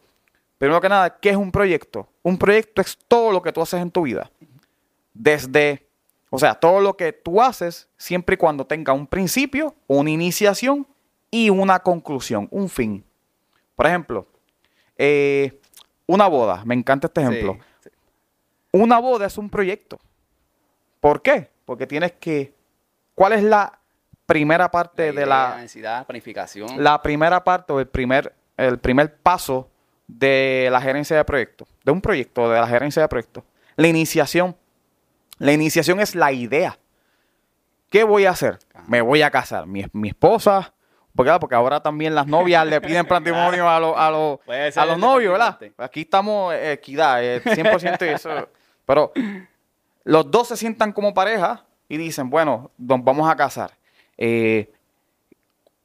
Primero 0.60 0.80
que 0.80 0.90
nada, 0.90 1.18
¿qué 1.20 1.32
es 1.32 1.36
un 1.36 1.52
proyecto? 1.52 2.08
Un 2.22 2.38
proyecto 2.38 2.82
es 2.82 2.98
todo 3.08 3.32
lo 3.32 3.42
que 3.42 3.52
tú 3.52 3.62
haces 3.62 3.82
en 3.82 3.90
tu 3.90 4.04
vida. 4.04 4.30
Desde, 5.13 5.88
o 6.30 6.38
sea, 6.38 6.56
todo 6.56 6.80
lo 6.80 6.96
que 6.96 7.12
tú 7.12 7.42
haces 7.42 7.90
siempre 7.98 8.36
y 8.36 8.38
cuando 8.38 8.66
tenga 8.66 8.94
un 8.94 9.08
principio, 9.08 9.75
una 9.88 10.12
iniciación 10.12 10.88
y 11.32 11.50
una 11.50 11.80
conclusión, 11.80 12.48
un 12.52 12.70
fin. 12.70 13.04
Por 13.75 13.88
ejemplo, 13.88 14.28
eh, 14.98 15.60
una 16.06 16.28
boda. 16.28 16.63
Me 16.66 16.75
encanta 16.75 17.08
este 17.08 17.22
ejemplo. 17.22 17.58
Sí, 17.82 17.90
sí. 17.90 17.90
Una 18.72 19.00
boda 19.00 19.25
es 19.25 19.38
un 19.38 19.50
proyecto. 19.50 20.00
¿Por 21.00 21.22
qué? 21.22 21.50
Porque 21.66 21.88
tienes 21.88 22.13
que... 22.13 22.54
¿Cuál 23.16 23.34
es 23.34 23.44
la 23.44 23.80
primera 24.25 24.72
parte 24.72 25.04
de 25.04 25.13
idea, 25.13 25.25
la, 25.25 25.56
necesidad, 25.58 26.06
planificación. 26.06 26.84
la 26.84 27.02
primera 27.02 27.44
parte 27.44 27.74
o 27.74 27.80
el 27.80 27.88
primer, 27.88 28.34
el 28.57 28.79
primer 28.79 29.15
paso 29.17 29.69
de 30.07 30.67
la 30.72 30.81
gerencia 30.81 31.15
de 31.17 31.25
proyecto, 31.25 31.65
de 31.83 31.91
un 31.91 32.01
proyecto, 32.01 32.50
de 32.50 32.60
la 32.60 32.67
gerencia 32.67 33.01
de 33.01 33.07
proyecto. 33.07 33.43
La 33.75 33.88
iniciación. 33.88 34.55
La 35.39 35.51
iniciación 35.53 36.00
es 36.00 36.13
la 36.15 36.31
idea. 36.31 36.77
¿Qué 37.89 38.03
voy 38.03 38.25
a 38.25 38.31
hacer? 38.31 38.60
Me 38.88 39.01
voy 39.01 39.22
a 39.22 39.31
casar. 39.31 39.65
Mi, 39.67 39.86
mi 39.93 40.10
esposa, 40.10 40.74
porque, 41.15 41.31
ah, 41.31 41.39
porque 41.39 41.55
ahora 41.55 41.81
también 41.81 42.15
las 42.15 42.27
novias 42.27 42.65
le 42.67 42.81
piden 42.81 43.05
matrimonio 43.10 43.69
a, 43.69 43.79
los- 43.79 43.98
a, 43.98 44.10
los- 44.12 44.39
a 44.77 44.86
los 44.86 44.98
novios, 44.98 45.31
¿verdad? 45.31 45.60
Aquí 45.77 46.01
estamos 46.01 46.53
eh, 46.53 46.74
equidad, 46.74 47.24
eh, 47.24 47.41
100% 47.43 48.05
y 48.05 48.10
eso. 48.10 48.50
Pero 48.86 49.12
los 50.03 50.29
dos 50.29 50.48
se 50.50 50.57
sientan 50.57 50.91
como 50.91 51.13
pareja 51.13 51.65
y 51.88 51.98
dicen, 51.98 52.29
bueno, 52.29 52.72
nos 52.77 53.03
vamos 53.03 53.29
a 53.29 53.36
casar. 53.36 53.72
Eh, 54.17 54.72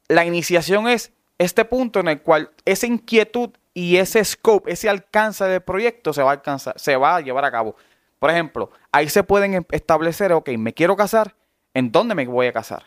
la 0.08 0.25
iniciación 0.25 0.88
es 0.88 1.12
este 1.38 1.64
punto 1.64 2.00
en 2.00 2.09
el 2.09 2.21
cual 2.23 2.50
esa 2.64 2.87
inquietud 2.87 3.50
y 3.75 3.97
ese 3.97 4.25
scope, 4.25 4.73
ese 4.73 4.88
alcance 4.88 5.45
del 5.45 5.61
proyecto 5.61 6.12
se 6.12 6.23
va 6.23 6.30
a 6.30 6.35
alcanzar, 6.35 6.78
se 6.78 6.97
va 6.97 7.16
a 7.16 7.21
llevar 7.21 7.45
a 7.45 7.50
cabo. 7.50 7.76
Por 8.18 8.30
ejemplo, 8.30 8.71
ahí 8.90 9.09
se 9.09 9.23
pueden 9.23 9.54
em- 9.54 9.64
establecer, 9.71 10.33
ok, 10.33 10.49
me 10.59 10.75
quiero 10.75 10.97
casar, 10.97 11.37
¿en 11.75 11.92
dónde 11.92 12.14
me 12.14 12.26
voy 12.26 12.49
a 12.49 12.52
casar? 12.52 12.85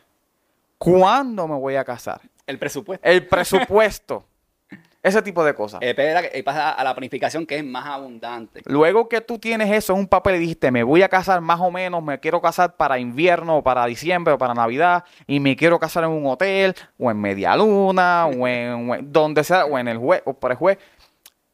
¿Cuándo 0.78 1.48
me 1.48 1.56
voy 1.56 1.76
a 1.76 1.86
casar? 1.86 2.22
El 2.46 2.60
presupuesto. 2.60 3.08
El 3.08 3.28
presupuesto. 3.28 4.26
Ese 5.04 5.22
tipo 5.24 5.44
de 5.44 5.56
cosas. 5.56 5.80
Eh, 5.82 5.94
pero 5.96 6.20
y 6.32 6.44
pasa 6.44 6.72
a 6.72 6.84
la 6.84 6.94
planificación 6.94 7.48
que 7.48 7.58
es 7.58 7.66
más 7.66 7.88
abundante. 7.88 8.62
Luego 8.66 9.10
que 9.10 9.20
tú 9.20 9.40
tienes 9.40 9.72
eso 9.72 9.94
en 9.94 10.00
un 10.00 10.08
papel 10.08 10.36
y 10.36 10.40
dijiste, 10.40 10.70
me 10.70 10.84
voy 10.84 11.02
a 11.02 11.10
casar 11.10 11.42
más 11.42 11.60
o 11.60 11.72
menos, 11.72 12.04
me 12.04 12.20
quiero 12.20 12.40
casar 12.40 12.76
para 12.76 13.00
invierno 13.00 13.58
o 13.58 13.64
para 13.64 13.86
diciembre 13.88 14.34
o 14.34 14.38
para 14.38 14.54
Navidad 14.54 15.04
y 15.26 15.40
me 15.40 15.56
quiero 15.56 15.80
casar 15.80 16.04
en 16.04 16.12
un 16.12 16.28
hotel 16.28 16.76
o 17.00 17.10
en 17.10 17.20
media 17.20 17.56
luna 17.56 18.28
o 18.28 18.48
en, 18.48 18.90
o 18.90 18.96
en 18.96 19.12
donde 19.12 19.44
sea 19.44 19.66
o 19.66 19.80
en 19.80 19.88
el 19.88 19.98
juez 19.98 20.22
o 20.26 20.34
por 20.34 20.52
el 20.52 20.58
juez. 20.58 20.78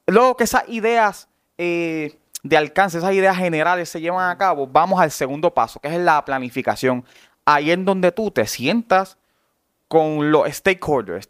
Luego 0.07 0.35
que 0.35 0.43
esas 0.43 0.67
ideas 0.67 1.29
eh, 1.57 2.17
de 2.43 2.57
alcance, 2.57 2.97
esas 2.97 3.13
ideas 3.13 3.37
generales 3.37 3.87
se 3.87 4.01
llevan 4.01 4.29
a 4.29 4.37
cabo, 4.37 4.67
vamos 4.67 4.99
al 4.99 5.11
segundo 5.11 5.53
paso, 5.53 5.79
que 5.79 5.87
es 5.87 5.97
la 5.97 6.23
planificación. 6.25 7.05
Ahí 7.45 7.71
en 7.71 7.85
donde 7.85 8.11
tú 8.11 8.29
te 8.29 8.45
sientas 8.45 9.17
con 9.87 10.31
los 10.31 10.49
stakeholders. 10.51 11.29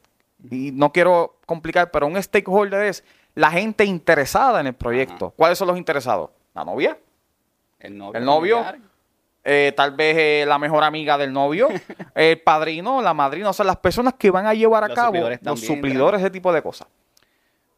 Y 0.51 0.71
no 0.71 0.91
quiero 0.91 1.37
complicar, 1.45 1.91
pero 1.91 2.07
un 2.07 2.21
stakeholder 2.21 2.85
es 2.85 3.03
la 3.35 3.51
gente 3.51 3.85
interesada 3.85 4.59
en 4.61 4.67
el 4.67 4.73
proyecto. 4.75 5.31
¿Cuáles 5.35 5.57
son 5.57 5.67
los 5.67 5.77
interesados? 5.77 6.29
La 6.53 6.63
novia, 6.63 6.97
El 7.79 7.97
novio. 7.97 8.17
El 8.19 8.25
novio. 8.25 8.65
eh, 9.43 9.73
tal 9.75 9.91
vez 9.91 10.15
eh, 10.17 10.45
la 10.47 10.57
mejor 10.59 10.83
amiga 10.83 11.17
del 11.17 11.31
novio, 11.33 11.67
el 12.15 12.39
padrino, 12.41 13.01
la 13.01 13.13
madrina, 13.13 13.49
o 13.49 13.53
sea, 13.53 13.65
las 13.65 13.77
personas 13.77 14.13
que 14.15 14.29
van 14.31 14.45
a 14.45 14.53
llevar 14.53 14.83
a 14.83 14.87
Los 14.87 14.95
cabo 14.95 15.07
suplidores 15.07 15.39
los 15.43 15.59
suplidores, 15.61 16.19
ese 16.21 16.29
tipo 16.31 16.51
de 16.53 16.61
cosas. 16.61 16.87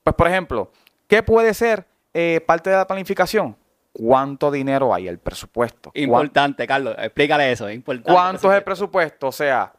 Pues, 0.03 0.15
por 0.15 0.27
ejemplo, 0.27 0.71
¿qué 1.07 1.21
puede 1.23 1.53
ser 1.53 1.85
eh, 2.13 2.41
parte 2.45 2.69
de 2.69 2.75
la 2.77 2.87
planificación? 2.87 3.55
¿Cuánto 3.91 4.49
dinero 4.51 4.93
hay? 4.93 5.07
El 5.07 5.17
presupuesto. 5.19 5.91
¿Cuán- 5.91 6.03
Importante, 6.03 6.65
Carlos. 6.67 6.95
Explícale 6.97 7.51
eso. 7.51 7.67
Es 7.67 7.75
importante. 7.75 8.11
¿Cuánto 8.11 8.51
es 8.51 8.57
el 8.57 8.63
presupuesto? 8.63 9.27
O 9.27 9.31
sea, 9.31 9.73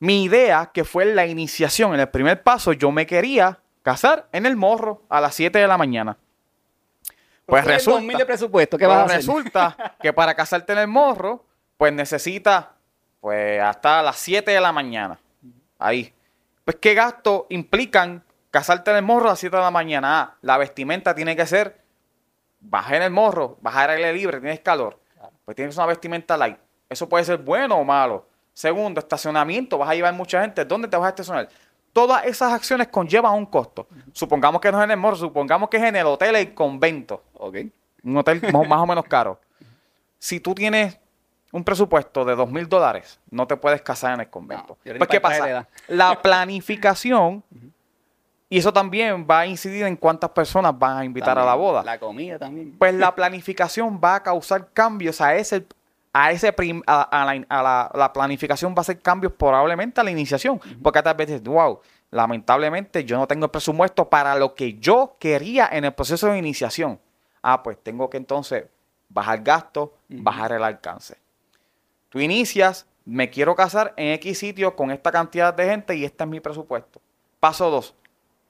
mi 0.00 0.24
idea, 0.24 0.70
que 0.72 0.84
fue 0.84 1.04
la 1.04 1.26
iniciación, 1.26 1.94
en 1.94 2.00
el 2.00 2.08
primer 2.08 2.42
paso, 2.42 2.72
yo 2.72 2.90
me 2.90 3.06
quería 3.06 3.60
casar 3.82 4.28
en 4.32 4.46
el 4.46 4.56
morro 4.56 5.02
a 5.08 5.20
las 5.20 5.34
7 5.34 5.58
de 5.58 5.66
la 5.68 5.78
mañana. 5.78 6.16
Pues 7.46 7.64
Pues 7.64 7.64
resulta, 7.66 8.00
2000 8.00 8.18
de 8.18 8.26
presupuesto. 8.26 8.78
¿Qué 8.78 8.86
pues 8.86 8.96
vas 8.96 9.10
a 9.10 9.16
resulta 9.16 9.96
que 10.00 10.12
para 10.12 10.34
casarte 10.34 10.72
en 10.72 10.78
el 10.78 10.88
morro, 10.88 11.44
pues 11.76 11.92
necesita 11.92 12.72
pues 13.20 13.60
hasta 13.60 14.02
las 14.02 14.16
7 14.16 14.50
de 14.50 14.60
la 14.60 14.72
mañana. 14.72 15.18
Ahí. 15.78 16.14
Pues 16.64 16.78
qué 16.80 16.94
gasto 16.94 17.46
implican 17.50 18.24
casarte 18.50 18.90
en 18.90 18.98
el 18.98 19.02
morro 19.02 19.26
a 19.26 19.30
las 19.30 19.38
7 19.38 19.54
de 19.54 19.62
la 19.62 19.70
mañana. 19.70 20.20
Ah, 20.20 20.36
la 20.40 20.56
vestimenta 20.56 21.14
tiene 21.14 21.36
que 21.36 21.44
ser 21.44 21.82
bajar 22.60 22.96
en 22.96 23.02
el 23.02 23.10
morro, 23.10 23.58
bajar 23.60 23.90
al 23.90 23.96
aire 23.98 24.14
libre, 24.14 24.40
tienes 24.40 24.60
calor. 24.60 24.98
Pues 25.44 25.56
tienes 25.56 25.76
una 25.76 25.86
vestimenta 25.86 26.38
light. 26.38 26.58
Eso 26.88 27.08
puede 27.08 27.24
ser 27.24 27.38
bueno 27.38 27.76
o 27.76 27.84
malo. 27.84 28.29
Segundo, 28.52 29.00
estacionamiento, 29.00 29.78
vas 29.78 29.90
a 29.90 29.94
llevar 29.94 30.12
mucha 30.14 30.42
gente. 30.42 30.64
¿Dónde 30.64 30.88
te 30.88 30.96
vas 30.96 31.06
a 31.06 31.08
estacionar? 31.10 31.48
Todas 31.92 32.24
esas 32.24 32.52
acciones 32.52 32.88
conllevan 32.88 33.34
un 33.34 33.46
costo. 33.46 33.86
Supongamos 34.12 34.60
que 34.60 34.70
no 34.70 34.78
es 34.78 34.84
en 34.84 34.92
el 34.92 34.96
morro, 34.96 35.16
supongamos 35.16 35.68
que 35.68 35.76
es 35.76 35.82
en 35.82 35.96
el 35.96 36.06
hotel 36.06 36.36
El 36.36 36.54
Convento 36.54 37.24
Ok. 37.34 37.56
un 38.04 38.16
hotel 38.16 38.40
más, 38.52 38.80
o 38.80 38.86
menos 38.86 39.04
caro. 39.06 39.40
Si 40.18 40.38
tú 40.40 40.54
tienes 40.54 40.98
un 41.52 41.64
presupuesto 41.64 42.24
de 42.24 42.36
dos 42.36 42.48
mil 42.50 42.68
dólares, 42.68 43.18
no 43.30 43.46
te 43.46 43.56
puedes 43.56 43.82
casar 43.82 44.14
en 44.14 44.20
el 44.20 44.30
convento. 44.30 44.78
No, 44.84 44.94
pues, 44.98 45.08
¿qué 45.08 45.20
pasa? 45.20 45.66
La 45.88 46.20
planificación, 46.22 47.42
y 48.48 48.58
eso 48.58 48.72
también 48.72 49.26
va 49.28 49.40
a 49.40 49.46
incidir 49.46 49.84
en 49.86 49.96
cuántas 49.96 50.30
personas 50.30 50.78
van 50.78 50.98
a 50.98 51.04
invitar 51.04 51.38
a 51.38 51.44
la 51.44 51.54
boda. 51.54 51.82
La 51.82 51.98
comida 51.98 52.38
también. 52.38 52.76
Pues 52.78 52.94
la 52.94 53.14
planificación 53.14 54.00
va 54.02 54.16
a 54.16 54.22
causar 54.22 54.68
cambios 54.72 55.20
a 55.20 55.34
ese, 55.34 55.66
a 56.12 56.30
ese 56.32 56.52
prim- 56.52 56.82
a, 56.86 57.02
a 57.02 57.24
la, 57.24 57.46
a 57.48 57.62
la- 57.62 57.90
la 57.94 58.12
planificación 58.12 58.72
va 58.72 58.78
a 58.78 58.80
hacer 58.80 59.00
cambios 59.00 59.32
probablemente 59.34 60.00
a 60.00 60.04
la 60.04 60.10
iniciación. 60.10 60.60
Porque 60.82 61.02
tal 61.02 61.14
vez 61.14 61.28
dices, 61.28 61.42
wow, 61.42 61.80
lamentablemente 62.10 63.04
yo 63.04 63.16
no 63.18 63.26
tengo 63.26 63.44
el 63.46 63.50
presupuesto 63.50 64.08
para 64.08 64.34
lo 64.36 64.54
que 64.54 64.74
yo 64.78 65.16
quería 65.20 65.68
en 65.70 65.84
el 65.84 65.92
proceso 65.92 66.28
de 66.28 66.38
iniciación. 66.38 67.00
Ah, 67.42 67.62
pues 67.62 67.78
tengo 67.82 68.10
que 68.10 68.16
entonces 68.16 68.64
bajar 69.08 69.42
gasto, 69.42 69.94
bajar 70.08 70.52
el 70.52 70.62
alcance. 70.64 71.16
Tú 72.08 72.18
inicias, 72.20 72.86
me 73.04 73.30
quiero 73.30 73.54
casar 73.54 73.94
en 73.96 74.12
X 74.14 74.38
sitio 74.38 74.74
con 74.76 74.90
esta 74.90 75.10
cantidad 75.12 75.54
de 75.54 75.64
gente 75.66 75.94
y 75.96 76.04
este 76.04 76.24
es 76.24 76.30
mi 76.30 76.40
presupuesto. 76.40 77.00
Paso 77.38 77.70
2. 77.70 77.94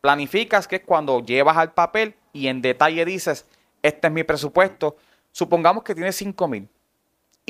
Planificas, 0.01 0.67
que 0.67 0.77
es 0.77 0.83
cuando 0.85 1.21
llevas 1.21 1.57
al 1.59 1.73
papel 1.73 2.15
y 2.33 2.47
en 2.49 2.63
detalle 2.63 3.05
dices, 3.05 3.47
este 3.83 4.07
es 4.09 4.13
mi 4.13 4.25
presupuesto. 4.25 4.97
Supongamos 5.31 5.85
que 5.85 5.95
tienes 5.95 6.17
5 6.17 6.49
mil 6.49 6.69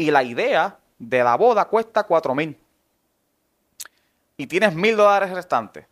y 0.01 0.11
la 0.11 0.23
idea 0.23 0.79
de 0.99 1.23
la 1.23 1.37
boda 1.37 1.67
cuesta 1.67 2.03
4 2.05 2.35
mil 2.35 2.57
y 4.41 4.47
tienes 4.47 4.75
mil 4.75 4.97
dólares 4.97 5.31
restantes. 5.31 5.85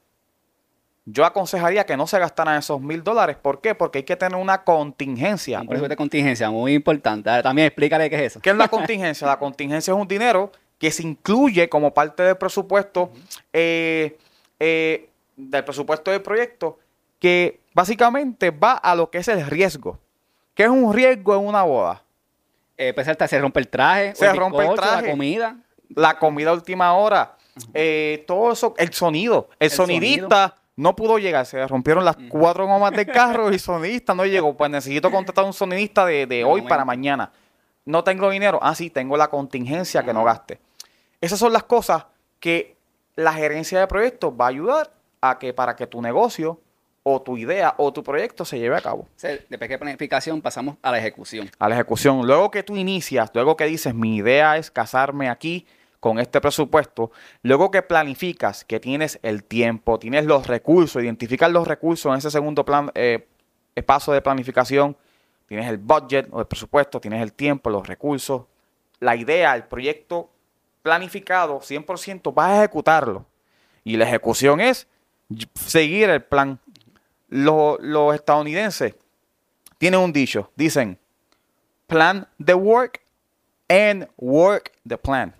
Yo 1.05 1.25
aconsejaría 1.25 1.85
que 1.85 1.97
no 1.97 2.07
se 2.07 2.19
gastaran 2.19 2.59
esos 2.59 2.81
mil 2.81 3.03
dólares. 3.03 3.37
¿Por 3.41 3.61
qué? 3.61 3.75
Porque 3.75 3.99
hay 3.99 4.05
que 4.05 4.17
tener 4.17 4.38
una 4.38 4.65
contingencia. 4.65 5.61
Un 5.61 5.67
presupuesto 5.67 5.93
de 5.93 5.97
contingencia 5.97 6.50
muy 6.50 6.75
importante. 6.75 7.29
Ahora, 7.29 7.43
También 7.43 7.67
explícale 7.67 8.09
qué 8.09 8.17
es 8.17 8.23
eso. 8.23 8.41
¿Qué 8.41 8.50
es 8.50 8.57
la 8.57 8.69
contingencia? 8.69 9.27
La 9.27 9.38
contingencia 9.38 9.93
es 9.93 9.99
un 9.99 10.09
dinero 10.09 10.50
que 10.79 10.91
se 10.91 11.03
incluye 11.03 11.69
como 11.69 11.93
parte 11.93 12.23
del 12.23 12.37
presupuesto, 12.37 13.11
eh, 13.53 14.17
eh, 14.59 15.11
del 15.37 15.65
presupuesto 15.65 16.11
del 16.11 16.23
proyecto, 16.23 16.79
que 17.19 17.61
básicamente 17.75 18.50
va 18.50 18.73
a 18.73 18.95
lo 18.95 19.11
que 19.11 19.19
es 19.19 19.29
el 19.29 19.45
riesgo. 19.47 19.99
¿Qué 20.55 20.65
es 20.65 20.71
un 20.71 20.93
riesgo 20.95 21.35
en 21.35 21.47
una 21.47 21.62
boda? 21.65 22.03
Eh, 22.78 22.94
pues 22.94 23.06
se 23.06 23.40
rompe 23.40 23.61
el 23.61 23.68
traje. 23.68 24.14
Se 24.14 24.32
rompe 24.32 24.64
el 24.64 24.75
traje. 24.75 25.02
La 25.02 25.11
comida. 25.11 25.56
La 25.94 26.18
comida 26.18 26.50
a 26.50 26.52
última 26.52 26.92
hora, 26.94 27.35
eh, 27.75 28.25
todo 28.26 28.52
eso, 28.52 28.75
el 28.76 28.92
sonido. 28.92 29.49
El, 29.58 29.66
El 29.66 29.70
sonidista 29.70 30.54
no 30.76 30.94
pudo 30.94 31.18
llegar, 31.18 31.44
se 31.47 31.66
rompieron 31.66 32.04
las 32.04 32.16
cuatro 32.28 32.66
gomas 32.66 32.92
del 32.92 33.06
carro 33.06 33.50
y 33.50 33.54
el 33.54 33.61
sonidista 33.61 34.14
no 34.14 34.25
llegó. 34.26 34.56
Pues 34.56 34.70
necesito 34.70 35.11
contratar 35.11 35.44
un 35.44 35.52
sonidista 35.52 36.06
de, 36.06 36.26
de 36.26 36.44
hoy 36.44 36.62
para 36.62 36.85
mañana. 36.85 37.32
No 37.85 38.04
tengo 38.04 38.28
dinero. 38.30 38.58
Ah, 38.62 38.75
sí, 38.75 38.90
tengo 38.90 39.16
la 39.16 39.28
contingencia 39.28 40.04
que 40.04 40.12
no 40.12 40.23
gaste. 40.25 40.61
Esas 41.20 41.38
son 41.38 41.52
las 41.52 41.64
cosas 41.64 42.04
que 42.38 42.76
la 43.16 43.32
gerencia 43.32 43.80
de 43.80 43.87
proyectos 43.87 44.32
va 44.38 44.44
a 44.44 44.49
ayudar 44.49 44.92
a 45.20 45.38
que 45.38 45.52
para 45.52 45.75
que 45.75 45.87
tu 45.87 46.00
negocio 46.00 46.61
o 47.02 47.23
tu 47.23 47.37
idea 47.37 47.75
o 47.78 47.93
tu 47.93 48.02
proyecto 48.02 48.45
se 48.45 48.59
lleve 48.59 48.76
a 48.76 48.81
cabo. 48.81 49.02
O 49.02 49.09
sea, 49.17 49.31
después 49.49 49.69
de 49.69 49.78
planificación 49.78 50.40
pasamos 50.43 50.76
a 50.83 50.90
la 50.90 50.99
ejecución. 50.99 51.50
A 51.59 51.69
la 51.69 51.75
ejecución. 51.75 52.26
Luego 52.26 52.50
que 52.50 52.62
tú 52.62 52.76
inicias, 52.76 53.31
luego 53.35 53.57
que 53.57 53.64
dices, 53.64 53.95
mi 53.95 54.17
idea 54.17 54.57
es 54.57 54.71
casarme 54.71 55.28
aquí 55.28 55.67
con 56.00 56.19
este 56.21 56.40
presupuesto, 56.40 57.11
luego 57.43 57.71
que 57.71 57.83
planificas, 57.83 58.64
que 58.64 58.78
tienes 58.78 59.19
el 59.23 59.43
tiempo, 59.43 59.99
tienes 59.99 60.26
los 60.26 60.47
recursos, 60.47 61.02
identificas 61.02 61.50
los 61.50 61.67
recursos 61.67 62.12
en 62.12 62.19
ese 62.19 62.31
segundo 62.31 62.64
plan, 62.64 62.93
eh, 62.95 63.26
paso 63.85 64.12
de 64.12 64.23
planificación, 64.23 64.97
tienes 65.47 65.69
el 65.69 65.78
budget 65.78 66.28
o 66.31 66.40
el 66.40 66.47
presupuesto, 66.47 67.00
tienes 67.00 67.23
el 67.23 67.33
tiempo, 67.33 67.71
los 67.71 67.87
recursos, 67.87 68.43
la 69.00 69.17
idea, 69.17 69.55
el 69.55 69.64
proyecto 69.64 70.31
planificado, 70.83 71.61
100%, 71.61 72.33
vas 72.33 72.50
a 72.50 72.59
ejecutarlo. 72.59 73.26
Y 73.85 73.97
la 73.97 74.05
ejecución 74.05 74.61
es 74.61 74.87
seguir 75.55 76.11
el 76.11 76.23
plan. 76.23 76.61
Los, 77.28 77.78
los 77.80 78.14
estadounidenses 78.14 78.94
tienen 79.78 80.00
un 80.00 80.12
dicho, 80.12 80.50
dicen, 80.56 80.99
plan 81.87 82.26
the 82.44 82.54
work 82.54 83.00
and 83.68 84.08
work 84.16 84.73
the 84.87 84.97
plan. 84.99 85.35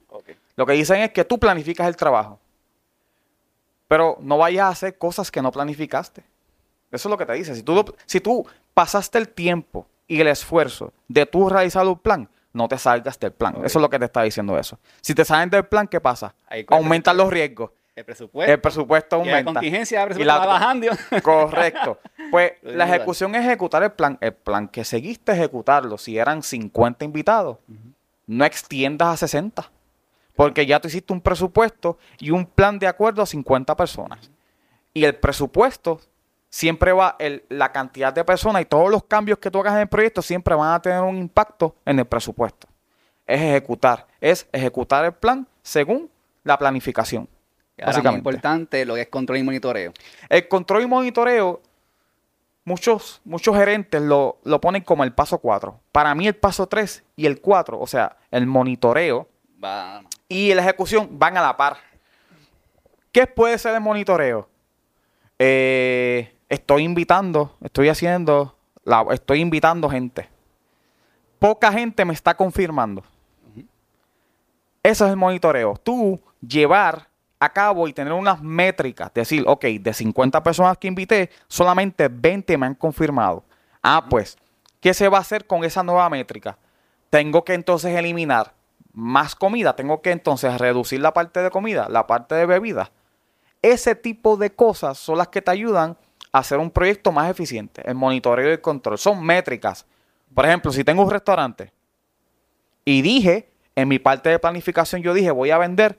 Lo 0.57 0.67
que 0.67 0.73
dicen 0.75 1.01
es 1.03 1.13
que 1.13 1.25
tú 1.25 1.39
planificas 1.39 1.87
el 1.89 1.97
trabajo, 1.97 2.39
pero 3.87 4.19
no 4.21 4.39
vayas 4.39 4.65
a 4.67 4.69
hacer 4.69 4.99
cosas 4.99 5.31
que 5.31 5.41
no 5.41 5.51
planificaste. 5.51 6.23
Eso 6.91 7.09
es 7.09 7.11
lo 7.11 7.17
que 7.19 7.27
te 7.27 7.33
dice. 7.35 7.55
Si 7.55 7.63
tú, 7.63 7.75
lo- 7.75 7.85
si 8.07 8.21
tú 8.21 8.47
pasaste 8.75 9.19
el 9.19 9.29
tiempo 9.29 9.87
y 10.07 10.21
el 10.21 10.29
esfuerzo 10.29 10.93
de 11.07 11.27
tú 11.27 11.49
realizar 11.49 11.87
un 11.87 11.99
plan, 11.99 12.29
no 12.53 12.67
te 12.69 12.79
salgas 12.79 13.19
del 13.21 13.33
plan. 13.33 13.55
Eso 13.65 13.79
es 13.79 13.83
lo 13.83 13.91
que 13.91 13.99
te 13.99 14.07
está 14.07 14.23
diciendo 14.23 14.59
eso. 14.59 14.79
Si 15.01 15.15
te 15.15 15.25
salen 15.25 15.51
del 15.51 15.67
plan, 15.67 15.87
¿qué 15.87 16.01
pasa? 16.01 16.35
Aumentan 16.77 17.17
los 17.17 17.31
riesgos. 17.31 17.71
El 17.99 18.05
presupuesto. 18.05 18.53
El 18.53 18.61
presupuesto 18.61 19.17
y 19.23 19.27
la 19.27 19.33
aumenta. 19.39 19.53
contingencia, 19.55 20.03
el 20.05 20.21
Y 20.21 20.25
la- 20.25 20.39
va 20.39 20.47
bajando. 20.47 20.87
Correcto. 21.23 21.99
Pues 22.31 22.53
la 22.63 22.85
ejecución 22.87 23.35
es 23.35 23.45
ejecutar 23.45 23.83
el 23.83 23.93
plan. 23.93 24.17
El 24.21 24.33
plan 24.35 24.69
que 24.69 24.85
seguiste, 24.85 25.33
ejecutarlo. 25.33 25.99
Si 25.99 26.17
eran 26.17 26.43
50 26.43 27.05
invitados, 27.05 27.59
no 28.27 28.45
extiendas 28.45 29.09
a 29.09 29.17
60. 29.17 29.71
Porque 30.37 30.65
ya 30.67 30.79
tú 30.81 30.87
hiciste 30.89 31.13
un 31.13 31.21
presupuesto 31.21 31.99
y 32.19 32.31
un 32.31 32.47
plan 32.47 32.79
de 32.79 32.87
acuerdo 32.87 33.23
a 33.23 33.27
50 33.27 33.77
personas. 33.77 34.31
Y 34.95 35.05
el 35.05 35.17
presupuesto 35.17 36.01
siempre 36.49 36.93
va, 36.93 37.17
el- 37.19 37.45
la 37.49 37.73
cantidad 37.73 38.13
de 38.13 38.25
personas 38.25 38.63
y 38.63 38.65
todos 38.65 38.91
los 38.91 39.03
cambios 39.05 39.39
que 39.39 39.51
tú 39.51 39.59
hagas 39.59 39.75
en 39.75 39.81
el 39.81 39.89
proyecto 39.89 40.23
siempre 40.23 40.55
van 40.55 40.73
a 40.75 40.81
tener 40.81 41.01
un 41.01 41.17
impacto 41.19 41.75
en 41.85 41.99
el 41.99 42.05
presupuesto. 42.07 42.69
Es 43.27 43.41
ejecutar, 43.41 44.07
es 44.21 44.49
ejecutar 44.53 45.05
el 45.05 45.13
plan 45.13 45.47
según 45.63 46.09
la 46.45 46.57
planificación. 46.57 47.29
Ahora, 47.83 48.13
importante 48.13 48.85
lo 48.85 48.95
que 48.95 49.03
es 49.03 49.09
control 49.09 49.39
y 49.39 49.43
monitoreo. 49.43 49.93
El 50.29 50.49
control 50.49 50.83
y 50.83 50.87
monitoreo, 50.87 51.61
muchos, 52.65 53.21
muchos 53.25 53.57
gerentes 53.57 54.01
lo, 54.03 54.39
lo 54.45 54.61
ponen 54.61 54.83
como 54.83 55.05
el 55.05 55.13
paso 55.13 55.39
4. 55.39 55.81
Para 55.93 56.15
mí 56.15 56.27
el 56.27 56.37
paso 56.37 56.67
3 56.67 57.05
y 57.17 57.27
el 57.27 57.41
4, 57.41 57.79
o 57.79 57.87
sea, 57.87 58.17
el 58.31 58.47
monitoreo 58.47 59.29
Va, 59.63 60.03
y 60.29 60.55
la 60.55 60.63
ejecución 60.63 61.19
van 61.19 61.37
a 61.37 61.43
la 61.43 61.57
par. 61.57 61.79
¿Qué 63.11 63.27
puede 63.27 63.59
ser 63.59 63.75
el 63.75 63.81
monitoreo? 63.81 64.49
Eh, 65.39 66.33
estoy 66.49 66.85
invitando, 66.85 67.57
estoy 67.63 67.89
haciendo, 67.89 68.57
la, 68.85 69.05
estoy 69.11 69.41
invitando 69.41 69.89
gente. 69.89 70.29
Poca 71.39 71.73
gente 71.73 72.05
me 72.05 72.13
está 72.13 72.37
confirmando. 72.37 73.03
Eso 74.83 75.05
es 75.05 75.11
el 75.11 75.17
monitoreo. 75.17 75.75
Tú 75.83 76.21
llevar 76.47 77.08
a 77.41 77.49
cabo 77.53 77.87
y 77.87 77.93
tener 77.93 78.13
unas 78.13 78.43
métricas, 78.43 79.13
decir, 79.15 79.45
ok, 79.47 79.65
de 79.65 79.93
50 79.93 80.43
personas 80.43 80.77
que 80.79 80.89
invité, 80.89 81.31
solamente 81.47 82.09
20 82.09 82.59
me 82.59 82.67
han 82.67 82.75
confirmado. 82.75 83.45
Ah, 83.83 84.07
pues, 84.09 84.37
¿qué 84.81 84.93
se 84.93 85.09
va 85.09 85.19
a 85.19 85.21
hacer 85.21 85.47
con 85.47 85.65
esa 85.65 85.83
nueva 85.83 86.09
métrica? 86.11 86.59
Tengo 87.11 87.45
que 87.45 87.55
entonces 87.55 87.97
eliminar 87.97 88.55
más 88.93 89.37
comida, 89.37 89.77
tengo 89.77 90.03
que 90.03 90.11
entonces 90.11 90.59
reducir 90.59 91.01
la 91.01 91.13
parte 91.13 91.41
de 91.41 91.51
comida, 91.51 91.89
la 91.89 92.07
parte 92.07 92.35
de 92.35 92.47
bebida. 92.47 92.91
Ese 93.63 93.95
tipo 93.95 94.37
de 94.37 94.51
cosas 94.51 94.99
son 94.99 95.19
las 95.19 95.29
que 95.29 95.43
te 95.43 95.51
ayudan 95.51 95.97
a 96.33 96.39
hacer 96.39 96.59
un 96.59 96.71
proyecto 96.71 97.13
más 97.13 97.31
eficiente. 97.31 97.83
El 97.85 97.95
monitoreo 97.95 98.49
y 98.49 98.53
el 98.53 98.61
control 98.61 98.99
son 98.99 99.25
métricas. 99.25 99.87
Por 100.35 100.45
ejemplo, 100.45 100.73
si 100.73 100.85
tengo 100.85 101.05
un 101.05 101.11
restaurante 101.11 101.73
y 102.85 103.03
dije, 103.03 103.51
en 103.77 103.89
mi 103.89 103.99
parte 103.99 104.29
de 104.29 104.39
planificación, 104.39 105.03
yo 105.03 105.15
dije, 105.15 105.31
voy 105.31 105.51
a 105.51 105.59
vender 105.59 105.99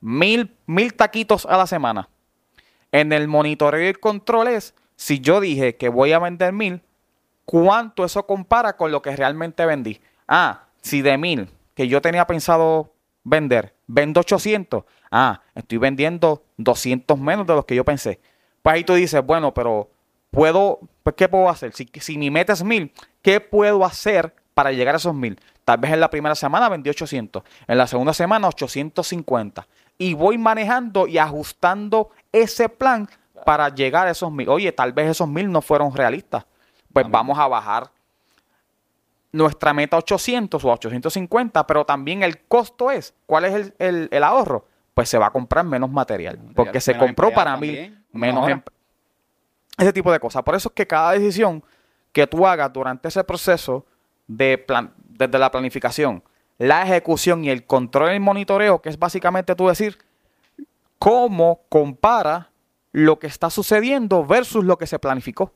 mil, 0.00 0.56
mil 0.66 0.94
taquitos 0.94 1.46
a 1.46 1.56
la 1.56 1.66
semana. 1.66 2.08
En 2.92 3.12
el 3.12 3.28
monitoreo 3.28 3.82
y 3.82 3.86
el 3.86 4.00
control 4.00 4.48
es, 4.48 4.74
si 4.96 5.20
yo 5.20 5.40
dije 5.40 5.76
que 5.76 5.88
voy 5.88 6.12
a 6.12 6.18
vender 6.18 6.52
mil, 6.52 6.82
¿cuánto 7.44 8.04
eso 8.04 8.26
compara 8.26 8.76
con 8.76 8.90
lo 8.90 9.02
que 9.02 9.14
realmente 9.14 9.66
vendí? 9.66 10.00
Ah, 10.26 10.66
si 10.80 11.02
de 11.02 11.18
mil 11.18 11.50
que 11.74 11.88
yo 11.88 12.00
tenía 12.00 12.26
pensado 12.26 12.92
vender, 13.24 13.74
vendo 13.86 14.20
800, 14.20 14.84
ah, 15.10 15.42
estoy 15.54 15.78
vendiendo 15.78 16.42
200 16.56 17.18
menos 17.18 17.46
de 17.46 17.54
los 17.54 17.64
que 17.64 17.74
yo 17.74 17.84
pensé. 17.84 18.20
Pues 18.62 18.74
ahí 18.74 18.84
tú 18.84 18.94
dices, 18.94 19.24
bueno, 19.24 19.54
pero 19.54 19.90
puedo, 20.30 20.80
pues 21.02 21.14
¿qué 21.14 21.28
puedo 21.28 21.48
hacer? 21.48 21.72
Si, 21.74 21.88
si 22.00 22.18
mi 22.18 22.30
meta 22.30 22.54
mil, 22.64 22.92
¿qué 23.22 23.40
puedo 23.40 23.84
hacer 23.84 24.34
para 24.54 24.72
llegar 24.72 24.94
a 24.94 24.98
esos 24.98 25.14
mil? 25.14 25.38
Tal 25.64 25.78
vez 25.78 25.92
en 25.92 26.00
la 26.00 26.10
primera 26.10 26.34
semana 26.34 26.68
vendí 26.68 26.90
800, 26.90 27.42
en 27.66 27.78
la 27.78 27.86
segunda 27.86 28.14
semana 28.14 28.48
850 28.48 29.68
y 29.98 30.14
voy 30.14 30.38
manejando 30.38 31.06
y 31.06 31.18
ajustando 31.18 32.10
ese 32.32 32.68
plan 32.68 33.08
para 33.44 33.68
llegar 33.68 34.06
a 34.06 34.10
esos 34.10 34.30
mil. 34.30 34.48
Oye, 34.48 34.70
tal 34.72 34.92
vez 34.92 35.10
esos 35.10 35.28
mil 35.28 35.50
no 35.50 35.60
fueron 35.60 35.94
realistas. 35.94 36.46
Pues 36.92 37.08
vamos 37.10 37.38
a 37.38 37.46
bajar 37.48 37.90
nuestra 39.32 39.74
meta 39.74 39.96
a 39.96 39.98
800 39.98 40.64
o 40.64 40.70
a 40.70 40.74
850, 40.74 41.66
pero 41.66 41.84
también 41.84 42.22
el 42.22 42.40
costo 42.46 42.90
es, 42.90 43.14
¿cuál 43.26 43.44
es 43.44 43.72
el, 43.78 44.22
ahorro? 44.22 44.66
Pues 44.94 45.08
se 45.08 45.18
va 45.18 45.26
a 45.26 45.30
comprar 45.30 45.64
menos 45.64 45.90
material, 45.90 46.38
porque 46.54 46.80
se 46.80 46.96
compró 46.96 47.32
para 47.32 47.56
mil, 47.56 48.02
menos 48.12 48.48
em- 48.48 48.62
ese 49.76 49.92
tipo 49.92 50.10
de 50.10 50.18
cosas. 50.18 50.42
Por 50.42 50.54
eso 50.54 50.70
es 50.70 50.74
que 50.74 50.86
cada 50.86 51.12
decisión 51.12 51.62
que 52.12 52.26
tú 52.26 52.46
hagas 52.46 52.72
durante 52.72 53.08
ese 53.08 53.22
proceso 53.22 53.86
de 54.26 54.58
plan, 54.58 54.92
desde 54.96 55.38
la 55.38 55.50
planificación, 55.50 56.22
la 56.58 56.82
ejecución 56.82 57.44
y 57.44 57.50
el 57.50 57.64
control 57.64 58.14
y 58.14 58.20
monitoreo, 58.20 58.82
que 58.82 58.88
es 58.88 58.98
básicamente 58.98 59.54
tú 59.54 59.68
decir 59.68 59.98
cómo 60.98 61.60
compara 61.68 62.50
lo 62.92 63.18
que 63.18 63.28
está 63.28 63.50
sucediendo 63.50 64.26
versus 64.26 64.64
lo 64.64 64.76
que 64.76 64.86
se 64.86 64.98
planificó. 64.98 65.52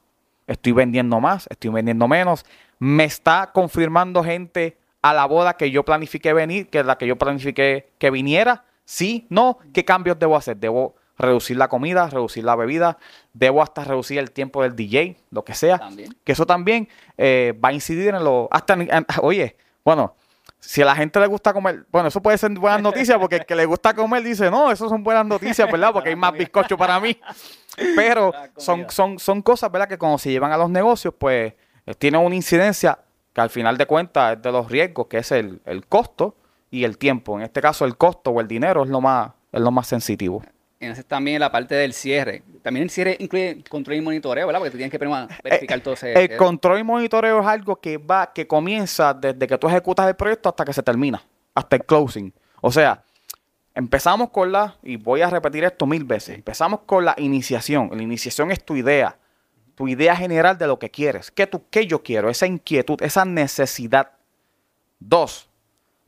Estoy 0.47 0.73
vendiendo 0.73 1.21
más, 1.21 1.47
estoy 1.51 1.71
vendiendo 1.71 2.09
menos, 2.09 2.45
me 2.79 3.05
está 3.05 3.51
confirmando 3.53 4.23
gente 4.23 4.79
a 5.03 5.13
la 5.13 5.27
boda 5.27 5.57
que 5.57 5.71
yo 5.71 5.85
planifiqué 5.85 6.33
venir, 6.33 6.69
que 6.69 6.81
es 6.81 6.87
la 6.87 6.97
que 6.99 7.07
yo 7.07 7.17
planifiqué 7.17 7.93
que 7.99 8.11
viniera. 8.11 8.65
Sí, 8.85 9.27
no, 9.29 9.59
¿qué 9.73 9.85
cambios 9.85 10.19
debo 10.19 10.37
hacer? 10.37 10.57
Debo 10.57 10.95
reducir 11.19 11.57
la 11.57 11.69
comida, 11.69 12.09
reducir 12.09 12.45
la 12.45 12.57
bebida, 12.57 12.99
debo 13.33 13.63
hasta 13.63 13.85
reducir 13.85 14.19
el 14.19 14.31
tiempo 14.31 14.63
del 14.63 14.75
DJ, 14.75 15.17
lo 15.31 15.45
que 15.45 15.55
sea. 15.55 15.81
Que 16.25 16.33
eso 16.33 16.47
también 16.47 16.89
eh, 17.17 17.59
va 17.65 17.71
a 17.71 17.73
incidir 17.73 18.15
en 18.15 18.25
lo... 18.25 18.49
Hasta, 18.51 18.77
oye, 19.21 19.57
bueno, 19.85 20.17
si 20.65 20.81
a 20.81 20.85
la 20.85 20.95
gente 20.95 21.19
le 21.19 21.27
gusta 21.27 21.53
comer, 21.53 21.85
bueno, 21.91 22.09
eso 22.09 22.23
puede 22.23 22.39
ser 22.39 22.53
buenas 22.53 22.81
noticias 22.83 23.19
porque 23.19 23.37
el 23.37 23.47
que 23.47 23.57
le 23.57 23.67
gusta 23.67 23.95
comer 23.95 24.23
dice, 24.23 24.51
no, 24.51 24.71
eso 24.71 24.89
son 24.89 25.03
buenas 25.03 25.27
noticias, 25.27 25.71
¿verdad? 25.71 25.93
Porque 25.93 26.11
hay 26.11 26.17
más 26.17 26.33
bizcocho 26.33 26.79
para 26.79 26.99
mí. 27.01 27.19
Pero 27.97 28.33
son, 28.57 28.87
son, 28.89 29.19
son 29.19 29.43
cosas, 29.43 29.73
¿verdad? 29.73 29.89
Que 29.89 29.99
cuando 29.99 30.19
se 30.19 30.31
llevan 30.31 30.53
a 30.53 30.57
los 30.57 30.71
negocios, 30.71 31.15
pues 31.19 31.55
eh, 31.85 31.95
tienen 31.95 32.21
una 32.21 32.35
incidencia 32.35 32.99
que 33.33 33.41
al 33.41 33.51
final 33.51 33.77
de 33.77 33.87
cuentas 33.87 34.37
es 34.37 34.43
de 34.43 34.53
los 34.53 34.71
riesgos, 34.71 35.09
que 35.09 35.19
es 35.19 35.33
el, 35.33 35.61
el 35.65 35.87
costo 35.87 36.37
y 36.71 36.85
el 36.85 36.97
tiempo. 36.97 37.37
En 37.37 37.43
este 37.43 37.61
caso, 37.61 37.85
el 37.85 37.97
costo 37.97 38.31
o 38.31 38.41
el 38.41 38.47
dinero 38.47 38.85
es 38.85 38.91
lo 38.91 39.01
más, 39.01 39.33
es 39.51 39.61
lo 39.61 39.71
más 39.71 39.89
sensitivo. 39.89 40.43
Entonces 40.83 41.07
también 41.07 41.39
la 41.39 41.53
parte 41.53 41.77
del 41.77 41.93
cierre. 41.93 42.43
También 42.61 42.83
el 42.83 42.91
cierre 42.91 43.17
incluye 43.21 43.63
control 43.69 43.99
y 43.99 44.01
monitoreo, 44.01 44.49
¿verdad? 44.49 44.59
Porque 44.59 44.73
tú 44.73 44.79
tienes 44.79 44.91
que 44.91 45.05
eh, 45.05 45.29
verificar 45.45 45.81
todo 45.81 45.95
ese... 45.95 46.13
El 46.13 46.37
control 46.37 46.81
y 46.81 46.83
monitoreo 46.83 47.41
es 47.41 47.47
algo 47.47 47.77
que 47.81 47.99
va, 47.99 48.33
que 48.33 48.49
comienza 48.49 49.15
desde 49.15 49.47
que 49.47 49.57
tú 49.59 49.69
ejecutas 49.69 50.09
el 50.09 50.17
proyecto 50.17 50.49
hasta 50.49 50.65
que 50.65 50.73
se 50.73 50.83
termina, 50.83 51.23
hasta 51.55 51.77
el 51.77 51.85
closing. 51.85 52.35
O 52.61 52.73
sea, 52.73 53.05
empezamos 53.77 54.31
con 54.31 54.51
la, 54.51 54.77
y 54.83 54.97
voy 54.97 55.23
a 55.23 55.31
repetir 55.31 55.63
esto 55.63 55.87
mil 55.87 56.03
veces, 56.03 56.35
empezamos 56.35 56.81
con 56.81 57.05
la 57.05 57.15
iniciación. 57.17 57.89
La 57.93 58.03
iniciación 58.03 58.51
es 58.51 58.65
tu 58.65 58.75
idea, 58.75 59.17
tu 59.77 59.87
idea 59.87 60.17
general 60.17 60.59
de 60.59 60.67
lo 60.67 60.81
que 60.81 60.91
quieres. 60.91 61.31
¿Qué, 61.31 61.47
tú, 61.47 61.63
qué 61.71 61.87
yo 61.87 62.03
quiero? 62.03 62.29
Esa 62.29 62.49
inquietud, 62.49 63.01
esa 63.03 63.25
necesidad. 63.25 64.11
Dos, 64.99 65.49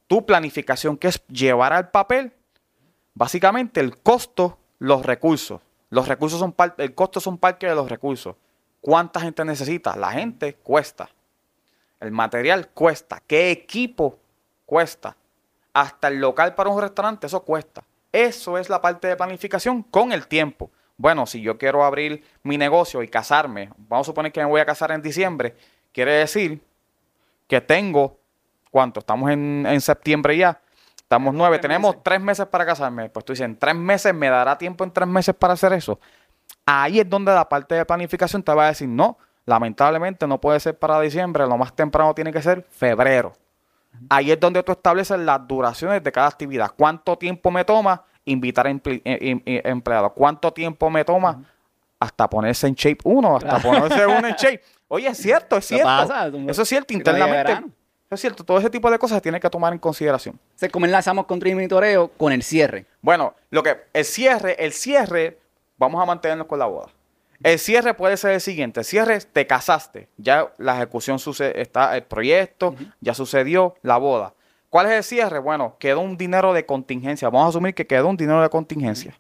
tu 0.09 0.27
planificación, 0.27 0.97
que 0.97 1.07
es 1.07 1.25
llevar 1.29 1.73
al 1.73 1.93
papel, 1.93 2.33
básicamente 3.15 3.79
el 3.79 3.97
costo 3.99 4.59
los 4.85 5.05
recursos. 5.07 5.63
Los 5.89 6.09
recursos 6.09 6.39
son 6.39 6.53
parte, 6.53 6.85
el 6.85 6.95
costo 6.95 7.19
son 7.19 7.39
parte 7.39 7.67
de 7.67 7.75
los 7.75 7.89
recursos. 7.89 8.37
¿Cuánta 8.83 9.21
gente 9.21 9.43
necesita? 9.45 9.97
La 9.97 10.13
gente 10.13 10.55
cuesta. 10.57 11.09
El 12.01 12.11
material 12.11 12.69
cuesta. 12.69 13.23
¿Qué 13.27 13.51
equipo 13.51 14.19
cuesta? 14.67 15.17
Hasta 15.73 16.09
el 16.09 16.21
local 16.21 16.55
para 16.55 16.69
un 16.69 16.81
restaurante, 16.81 17.27
eso 17.27 17.43
cuesta. 17.43 17.83
Eso 18.13 18.59
es 18.59 18.69
la 18.69 18.81
parte 18.83 19.09
de 19.09 19.17
planificación 19.17 19.83
con 19.85 20.13
el 20.13 20.27
tiempo. 20.27 20.71
Bueno, 20.99 21.25
si 21.25 21.41
yo 21.41 21.57
quiero 21.57 21.83
abrir 21.83 22.23
mi 22.43 22.59
negocio 22.59 23.03
y 23.03 23.09
casarme, 23.09 23.71
vamos 23.89 24.07
a 24.07 24.11
suponer 24.11 24.33
que 24.33 24.41
me 24.41 24.47
voy 24.47 24.61
a 24.61 24.67
casar 24.67 24.91
en 24.93 25.01
diciembre, 25.01 25.57
quiere 25.93 26.13
decir 26.13 26.63
que 27.49 27.61
tengo, 27.63 28.19
¿cuánto? 28.71 29.01
Estamos 29.01 29.31
en, 29.31 29.67
en 29.67 29.81
septiembre 29.81 30.37
ya. 30.37 30.61
Estamos 31.15 31.33
nueve, 31.33 31.61
tenemos 31.61 32.03
tres 32.03 32.21
meses 32.21 32.45
para 32.47 32.67
casarme. 32.67 33.09
Pues 33.09 33.25
tú 33.25 33.33
dices, 33.33 33.45
en 33.45 33.57
tres 33.57 33.77
meses, 33.77 34.13
¿me 34.13 34.29
dará 34.29 34.59
tiempo 34.59 34.83
en 34.83 34.91
tres 34.91 35.07
meses 35.07 35.33
para 35.33 35.53
hacer 35.53 35.73
eso? 35.73 36.01
Ahí 36.67 36.99
es 36.99 37.09
donde 37.09 37.33
la 37.33 37.49
parte 37.49 37.77
de 37.77 37.85
planificación 37.85 38.43
te 38.43 38.53
va 38.53 38.65
a 38.65 38.69
decir, 38.71 38.89
no, 38.89 39.17
lamentablemente 39.47 40.27
no 40.27 40.41
puede 40.41 40.59
ser 40.59 40.77
para 40.77 40.99
diciembre, 40.99 41.47
lo 41.47 41.57
más 41.57 41.73
temprano 41.73 42.13
tiene 42.17 42.33
que 42.33 42.43
ser 42.43 42.67
febrero. 42.69 43.33
Ahí 44.09 44.33
es 44.33 44.41
donde 44.41 44.61
tú 44.65 44.73
estableces 44.73 45.17
las 45.21 45.47
duraciones 45.47 46.03
de 46.03 46.11
cada 46.11 46.27
actividad. 46.27 46.73
¿Cuánto 46.77 47.17
tiempo 47.17 47.49
me 47.53 47.65
toma 47.65 48.03
invitar 48.25 48.67
a 48.67 48.71
eh, 48.71 49.01
em, 49.05 49.41
eh, 49.47 49.63
empleados? 49.67 50.11
¿Cuánto 50.17 50.53
tiempo 50.53 50.91
me 50.91 51.05
toma 51.05 51.45
hasta 52.01 52.29
ponerse 52.29 52.67
en 52.67 52.75
shape 52.75 53.03
uno, 53.05 53.37
hasta 53.37 53.61
ponerse 53.61 54.05
uno 54.05 54.27
en 54.27 54.35
shape? 54.35 54.63
Oye, 54.89 55.07
es 55.07 55.19
cierto, 55.19 55.59
es 55.59 55.65
cierto. 55.65 56.13
Eso 56.49 56.63
es 56.63 56.69
cierto, 56.69 56.93
internamente 56.93 57.63
es 58.15 58.21
cierto, 58.21 58.45
todo 58.45 58.59
ese 58.59 58.71
tipo 58.71 58.91
de 58.91 58.99
cosas 58.99 59.17
se 59.17 59.23
tiene 59.23 59.41
que 59.41 59.51
tomar 59.51 59.73
en 59.73 59.79
consideración. 59.79 60.39
Se 60.55 60.71
¿Cómo 60.71 60.87
enlazamos 60.87 61.27
con 61.27 61.45
y 61.47 61.55
monitoreo 61.55 62.09
con 62.17 62.33
el 62.33 62.43
cierre? 62.43 62.87
Bueno, 63.03 63.35
lo 63.51 63.63
que 63.63 63.77
el 63.93 64.05
cierre, 64.05 64.57
el 64.65 64.73
cierre, 64.73 65.39
vamos 65.77 66.03
a 66.03 66.07
mantenernos 66.07 66.47
con 66.47 66.59
la 66.59 66.67
boda. 66.67 66.89
El 67.43 67.59
cierre 67.59 67.95
puede 67.95 68.17
ser 68.17 68.33
el 68.33 68.41
siguiente: 68.41 68.81
el 68.81 68.87
cierre, 68.87 69.21
te 69.21 69.47
casaste, 69.47 70.09
ya 70.17 70.53
la 70.59 70.77
ejecución 70.77 71.19
sucede, 71.19 71.61
está 71.61 71.97
el 71.97 72.05
proyecto, 72.05 72.75
ya 73.01 73.15
sucedió 73.15 73.75
la 73.83 73.99
boda. 73.99 74.35
¿Cuál 74.71 74.87
es 74.87 74.93
el 74.93 75.05
cierre? 75.05 75.39
Bueno, 75.39 75.77
quedó 75.79 76.01
un 76.01 76.17
dinero 76.17 76.53
de 76.53 76.67
contingencia. 76.67 77.29
Vamos 77.29 77.47
a 77.47 77.49
asumir 77.51 77.75
que 77.75 77.87
quedó 77.87 78.09
un 78.09 78.17
dinero 78.17 78.43
de 78.43 78.49
contingencia. 78.49 79.15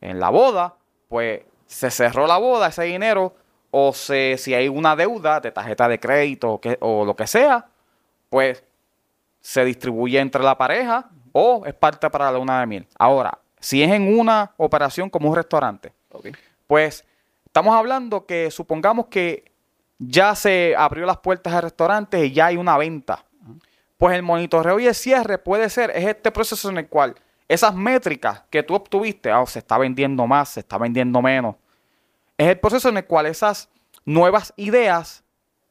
En 0.00 0.20
la 0.20 0.28
boda, 0.28 0.74
pues 1.08 1.40
se 1.66 1.90
cerró 1.90 2.26
la 2.26 2.36
boda, 2.36 2.68
ese 2.68 2.82
dinero, 2.82 3.34
o 3.70 3.94
se, 3.94 4.36
si 4.36 4.52
hay 4.52 4.68
una 4.68 4.96
deuda 4.96 5.40
de 5.40 5.52
tarjeta 5.52 5.88
de 5.88 5.98
crédito 5.98 6.50
o, 6.50 6.60
que, 6.60 6.76
o 6.80 7.06
lo 7.06 7.16
que 7.16 7.26
sea, 7.26 7.69
pues 8.30 8.64
se 9.40 9.64
distribuye 9.64 10.18
entre 10.18 10.42
la 10.42 10.56
pareja 10.56 11.10
o 11.32 11.64
es 11.66 11.74
parte 11.74 12.08
para 12.08 12.30
la 12.30 12.38
luna 12.38 12.60
de 12.60 12.66
miel. 12.66 12.88
Ahora, 12.98 13.38
si 13.58 13.82
es 13.82 13.90
en 13.90 14.18
una 14.18 14.52
operación 14.56 15.10
como 15.10 15.28
un 15.28 15.36
restaurante, 15.36 15.92
pues 16.66 17.04
estamos 17.44 17.74
hablando 17.74 18.24
que 18.24 18.50
supongamos 18.50 19.06
que 19.08 19.52
ya 19.98 20.34
se 20.34 20.74
abrió 20.76 21.04
las 21.04 21.18
puertas 21.18 21.52
del 21.52 21.62
restaurante 21.62 22.24
y 22.24 22.32
ya 22.32 22.46
hay 22.46 22.56
una 22.56 22.78
venta. 22.78 23.26
Pues 23.98 24.16
el 24.16 24.22
monitoreo 24.22 24.80
y 24.80 24.86
el 24.86 24.94
cierre 24.94 25.36
puede 25.36 25.68
ser, 25.68 25.90
es 25.90 26.06
este 26.06 26.30
proceso 26.30 26.70
en 26.70 26.78
el 26.78 26.88
cual 26.88 27.14
esas 27.48 27.74
métricas 27.74 28.44
que 28.48 28.62
tú 28.62 28.74
obtuviste, 28.74 29.30
oh, 29.32 29.46
se 29.46 29.58
está 29.58 29.76
vendiendo 29.76 30.26
más, 30.26 30.50
se 30.50 30.60
está 30.60 30.78
vendiendo 30.78 31.20
menos, 31.20 31.56
es 32.38 32.48
el 32.48 32.58
proceso 32.58 32.88
en 32.88 32.96
el 32.96 33.04
cual 33.04 33.26
esas 33.26 33.68
nuevas 34.06 34.54
ideas 34.56 35.22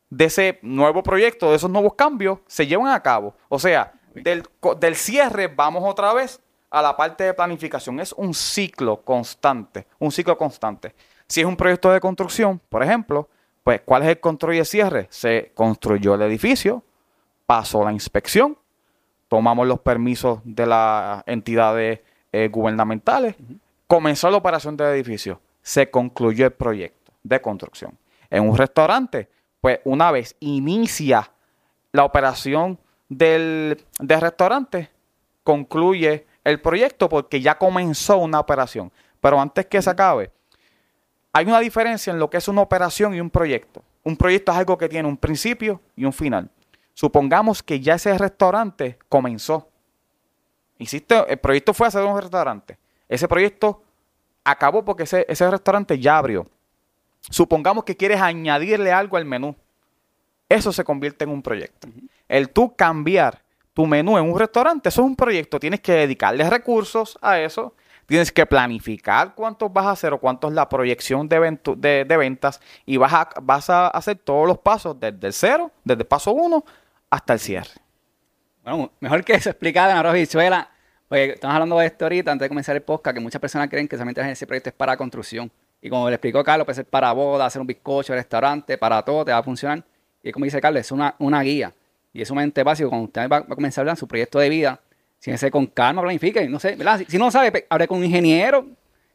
de 0.09 0.25
ese 0.25 0.59
nuevo 0.61 1.03
proyecto, 1.03 1.49
de 1.49 1.57
esos 1.57 1.69
nuevos 1.69 1.93
cambios, 1.93 2.39
se 2.47 2.65
llevan 2.65 2.91
a 2.91 3.01
cabo. 3.01 3.35
O 3.47 3.59
sea, 3.59 3.93
del, 4.13 4.95
cierre 4.95 5.47
vamos 5.47 5.83
otra 5.85 6.13
vez 6.13 6.41
a 6.69 6.81
la 6.81 6.95
parte 6.95 7.23
de 7.23 7.33
planificación. 7.33 7.99
Es 7.99 8.13
un 8.13 8.33
ciclo 8.33 9.01
constante, 9.01 9.87
un 9.99 10.11
ciclo 10.11 10.37
constante. 10.37 10.95
Si 11.27 11.41
es 11.41 11.45
un 11.45 11.55
proyecto 11.55 11.91
de 11.91 11.99
construcción, 11.99 12.59
por 12.69 12.83
ejemplo, 12.83 13.29
pues 13.63 13.81
¿cuál 13.85 14.03
es 14.03 14.09
el 14.09 14.19
control 14.19 14.55
y 14.55 14.59
el 14.59 14.65
cierre? 14.65 15.07
Se 15.11 15.51
construyó 15.53 16.15
el 16.15 16.23
edificio, 16.23 16.83
pasó 17.45 17.83
la 17.83 17.91
inspección, 17.91 18.57
tomamos 19.27 19.67
los 19.67 19.79
permisos 19.79 20.39
de 20.43 20.65
las 20.65 21.23
entidades 21.27 21.99
eh, 22.31 22.47
gubernamentales, 22.47 23.35
comenzó 23.85 24.29
la 24.31 24.37
operación 24.37 24.75
del 24.75 24.87
edificio, 24.87 25.39
se 25.61 25.89
concluyó 25.91 26.45
el 26.45 26.53
proyecto 26.53 27.11
de 27.21 27.41
construcción. 27.41 27.97
En 28.29 28.47
un 28.47 28.57
restaurante, 28.57 29.29
pues 29.61 29.79
una 29.83 30.11
vez 30.11 30.35
inicia 30.39 31.31
la 31.91 32.05
operación 32.05 32.79
del, 33.07 33.83
del 33.99 34.21
restaurante, 34.21 34.89
concluye 35.43 36.25
el 36.43 36.61
proyecto 36.61 37.09
porque 37.09 37.41
ya 37.41 37.57
comenzó 37.57 38.17
una 38.17 38.39
operación. 38.39 38.91
Pero 39.19 39.39
antes 39.39 39.65
que 39.65 39.81
se 39.81 39.89
acabe, 39.89 40.31
hay 41.33 41.45
una 41.45 41.59
diferencia 41.59 42.11
en 42.11 42.19
lo 42.19 42.29
que 42.29 42.37
es 42.37 42.47
una 42.47 42.61
operación 42.61 43.13
y 43.13 43.21
un 43.21 43.29
proyecto. 43.29 43.83
Un 44.03 44.15
proyecto 44.15 44.51
es 44.51 44.57
algo 44.57 44.77
que 44.77 44.89
tiene 44.89 45.07
un 45.07 45.17
principio 45.17 45.81
y 45.95 46.05
un 46.05 46.13
final. 46.13 46.49
Supongamos 46.93 47.63
que 47.63 47.79
ya 47.79 47.95
ese 47.95 48.17
restaurante 48.17 48.97
comenzó. 49.07 49.69
Hiciste, 50.77 51.31
el 51.31 51.37
proyecto 51.37 51.73
fue 51.73 51.87
hacer 51.87 52.03
un 52.03 52.19
restaurante. 52.19 52.77
Ese 53.07 53.27
proyecto 53.27 53.83
acabó 54.43 54.83
porque 54.83 55.03
ese, 55.03 55.25
ese 55.29 55.49
restaurante 55.49 55.99
ya 55.99 56.17
abrió. 56.17 56.47
Supongamos 57.21 57.83
que 57.83 57.97
quieres 57.97 58.21
añadirle 58.21 58.91
algo 58.91 59.17
al 59.17 59.25
menú. 59.25 59.55
Eso 60.47 60.71
se 60.71 60.83
convierte 60.83 61.25
en 61.25 61.31
un 61.31 61.41
proyecto. 61.41 61.87
El 62.27 62.49
tú 62.49 62.75
cambiar 62.75 63.41
tu 63.73 63.85
menú 63.85 64.17
en 64.17 64.25
un 64.29 64.37
restaurante, 64.37 64.89
eso 64.89 65.01
es 65.01 65.07
un 65.07 65.15
proyecto. 65.15 65.59
Tienes 65.59 65.79
que 65.79 65.93
dedicarle 65.93 66.49
recursos 66.49 67.17
a 67.21 67.39
eso. 67.39 67.75
Tienes 68.07 68.31
que 68.31 68.45
planificar 68.47 69.35
cuántos 69.35 69.71
vas 69.71 69.85
a 69.85 69.91
hacer 69.91 70.13
o 70.13 70.19
cuánto 70.19 70.47
es 70.47 70.53
la 70.55 70.67
proyección 70.67 71.29
de, 71.29 71.59
de, 71.77 72.17
ventas 72.17 72.59
y 72.83 72.97
vas 72.97 73.13
a, 73.13 73.29
vas 73.43 73.69
a 73.69 73.87
hacer 73.87 74.17
todos 74.17 74.47
los 74.47 74.57
pasos 74.57 74.99
desde 74.99 75.27
el 75.27 75.33
cero, 75.33 75.71
desde 75.83 76.01
el 76.01 76.07
paso 76.07 76.31
uno 76.31 76.65
hasta 77.11 77.33
el 77.33 77.39
cierre. 77.39 77.69
Bueno, 78.63 78.91
mejor 78.99 79.23
que 79.23 79.33
eso 79.33 79.51
explicado 79.51 79.91
en 79.91 79.97
arroz. 79.97 80.15
Porque 81.07 81.31
estamos 81.31 81.53
hablando 81.53 81.77
de 81.77 81.85
esto 81.85 82.05
ahorita, 82.05 82.31
antes 82.31 82.45
de 82.45 82.49
comenzar 82.49 82.75
el 82.75 82.81
podcast, 82.81 83.15
que 83.15 83.21
muchas 83.21 83.39
personas 83.39 83.69
creen 83.69 83.87
que 83.87 83.95
solamente 83.95 84.21
ese 84.31 84.47
proyecto 84.47 84.69
es 84.69 84.75
para 84.75 84.97
construcción. 84.97 85.51
Y 85.81 85.89
como 85.89 86.09
le 86.09 86.15
explicó 86.15 86.43
Carlos, 86.43 86.65
puede 86.65 86.75
ser 86.75 86.85
para 86.85 87.11
boda, 87.13 87.45
hacer 87.45 87.61
un 87.61 87.67
bizcocho, 87.67 88.13
restaurante, 88.13 88.77
para 88.77 89.01
todo, 89.03 89.23
te 89.23 89.31
va 89.31 89.37
a 89.37 89.43
funcionar. 89.43 89.83
Y 90.21 90.31
como 90.31 90.45
dice 90.45 90.59
Carlos, 90.59 90.81
es 90.81 90.91
una, 90.91 91.15
una 91.19 91.41
guía. 91.41 91.73
Y 92.11 92.21
es 92.21 92.27
sumamente 92.27 92.63
básico. 92.63 92.89
Cuando 92.89 93.05
usted 93.05 93.29
va, 93.29 93.37
a 93.37 93.43
comenzar 93.43 93.81
a 93.81 93.83
hablar 93.83 93.97
su 93.97 94.07
proyecto 94.07 94.39
de 94.39 94.49
vida, 94.49 94.79
siéntese 95.19 95.49
con 95.49 95.67
calma, 95.67 96.01
planifique. 96.01 96.47
No 96.49 96.59
sé, 96.59 96.75
¿verdad? 96.75 97.01
Si, 97.07 97.17
no 97.17 97.31
sabe, 97.31 97.65
hable 97.69 97.87
con 97.87 97.99
un 97.99 98.05
ingeniero, 98.05 98.65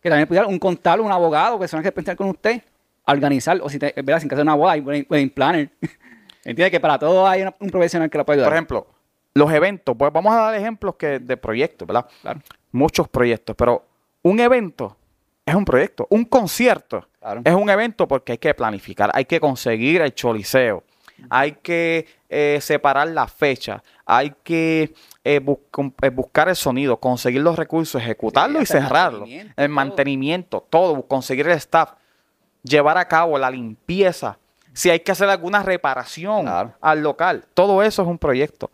que 0.01 0.09
también 0.09 0.27
pudiera, 0.27 0.47
un 0.47 0.59
contable, 0.59 1.03
un 1.03 1.13
abogado, 1.13 1.59
personas 1.59 1.85
que 1.85 1.93
pensar 1.93 2.17
con 2.17 2.29
usted, 2.29 2.63
a 3.05 3.13
organizar. 3.13 3.59
O 3.63 3.69
si, 3.69 3.79
te, 3.79 3.93
¿verdad? 3.97 4.21
Sin 4.21 4.29
que 4.29 4.37
sea 4.37 4.43
una 4.43 4.55
boda, 4.55 4.73
hay 4.73 4.81
wedding 4.81 5.31
planner. 5.31 5.71
Entiende 6.45 6.71
que 6.71 6.81
para 6.81 6.99
todo 6.99 7.27
hay 7.27 7.43
un 7.43 7.71
profesional 7.71 8.09
que 8.09 8.19
lo 8.19 8.25
puede 8.25 8.39
ayudar. 8.39 8.51
Por 8.51 8.55
ejemplo, 8.55 8.87
los 9.35 9.53
eventos, 9.53 9.97
pues 9.99 10.13
vamos 10.13 10.33
a 10.33 10.37
dar 10.37 10.55
ejemplos 10.55 10.95
que 10.97 11.19
de 11.19 11.37
proyectos, 11.37 11.87
¿verdad? 11.87 12.07
Claro. 12.23 12.41
Muchos 12.73 13.09
proyectos, 13.09 13.57
pero 13.57 13.85
un 14.23 14.41
evento 14.41 14.97
es 15.47 15.55
un 15.55 15.65
proyecto. 15.65 16.07
Un 16.11 16.25
concierto 16.25 17.07
es 17.45 17.55
un 17.55 17.71
evento 17.71 18.07
porque 18.09 18.33
hay 18.33 18.39
que 18.39 18.55
planificar, 18.55 19.11
hay 19.15 19.25
que 19.25 19.41
conseguir 19.41 20.03
el 20.03 20.15
choliseo, 20.15 20.85
hay 21.31 21.53
que 21.53 22.07
eh, 22.29 22.59
separar 22.61 23.09
la 23.09 23.27
fecha, 23.27 23.83
hay 24.05 24.35
que 24.43 24.95
eh, 25.25 25.41
eh, 26.03 26.11
buscar 26.11 26.49
el 26.49 26.57
sonido, 26.57 26.99
conseguir 26.99 27.41
los 27.41 27.57
recursos, 27.57 28.01
ejecutarlo 28.01 28.61
y 28.61 28.67
cerrarlo. 28.67 29.27
El 29.57 29.69
mantenimiento, 29.69 30.67
todo, 30.69 31.07
conseguir 31.07 31.47
el 31.49 31.57
staff, 31.57 31.93
llevar 32.63 32.99
a 32.99 33.07
cabo 33.07 33.39
la 33.39 33.51
limpieza, 33.51 34.39
si 34.73 34.91
hay 34.91 35.01
que 35.01 35.13
hacer 35.13 35.29
alguna 35.29 35.63
reparación 35.63 36.47
al 36.81 37.01
local, 37.01 37.45
todo 37.55 37.83
eso 37.83 38.03
es 38.03 38.09
un 38.09 38.19
proyecto. 38.19 38.71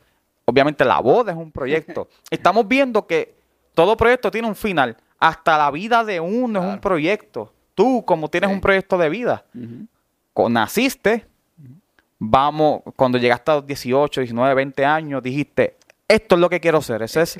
Obviamente 0.46 0.84
la 0.84 0.98
boda 0.98 1.30
es 1.30 1.38
un 1.38 1.52
proyecto. 1.52 2.08
Estamos 2.30 2.66
viendo 2.66 3.06
que 3.06 3.36
todo 3.74 3.96
proyecto 3.96 4.30
tiene 4.30 4.48
un 4.48 4.56
final. 4.56 4.96
Hasta 5.20 5.58
la 5.58 5.70
vida 5.70 6.02
de 6.02 6.18
uno 6.18 6.60
es 6.60 6.66
un 6.74 6.80
proyecto. 6.80 7.52
Tú, 7.74 8.02
como 8.06 8.28
tienes 8.28 8.50
un 8.50 8.60
proyecto 8.60 8.96
de 8.96 9.10
vida, 9.10 9.44
naciste, 10.48 11.26
vamos, 12.18 12.80
cuando 12.96 13.18
llegaste 13.18 13.50
a 13.50 13.56
los 13.56 13.66
18, 13.66 14.22
19, 14.22 14.54
20 14.54 14.84
años, 14.86 15.22
dijiste, 15.22 15.76
esto 16.08 16.34
es 16.34 16.40
lo 16.40 16.48
que 16.48 16.58
quiero 16.58 16.78
hacer. 16.78 17.02
Esa 17.02 17.22
es 17.22 17.38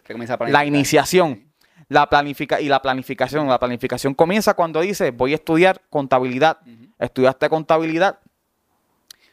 la 0.49 0.65
iniciación. 0.67 1.45
La 1.89 2.09
planifica 2.09 2.61
y 2.61 2.69
la 2.69 2.83
planificación. 2.83 3.49
La 3.49 3.59
planificación 3.59 4.15
comienza 4.15 4.53
cuando 4.55 4.83
dices, 4.83 5.17
voy 5.17 5.33
a 5.33 5.37
estudiar 5.37 5.81
contabilidad. 5.89 6.59
Estudiaste 6.99 7.49
contabilidad. 7.49 8.19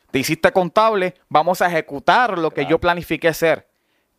Te 0.10 0.20
hiciste 0.20 0.54
contable, 0.54 1.16
vamos 1.28 1.62
a 1.62 1.68
ejecutar 1.68 2.40
lo 2.40 2.52
que 2.52 2.66
yo 2.66 2.80
planifiqué 2.80 3.28
hacer 3.28 3.68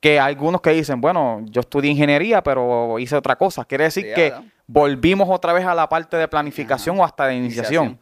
que 0.00 0.20
algunos 0.20 0.61
que 0.61 0.70
dicen, 0.70 1.00
bueno, 1.00 1.40
yo 1.46 1.61
estudié 1.61 1.90
ingeniería, 1.90 2.42
pero 2.42 2.98
hice 2.98 3.16
otra 3.16 3.37
cosa. 3.37 3.64
Quiere 3.64 3.84
decir 3.84 4.12
que 4.14 4.32
volvimos 4.66 5.28
otra 5.30 5.52
vez 5.52 5.66
a 5.66 5.74
la 5.74 5.88
parte 5.88 6.16
de 6.16 6.28
planificación 6.28 6.98
o 7.00 7.04
hasta 7.04 7.26
de 7.26 7.34
iniciación. 7.34 7.98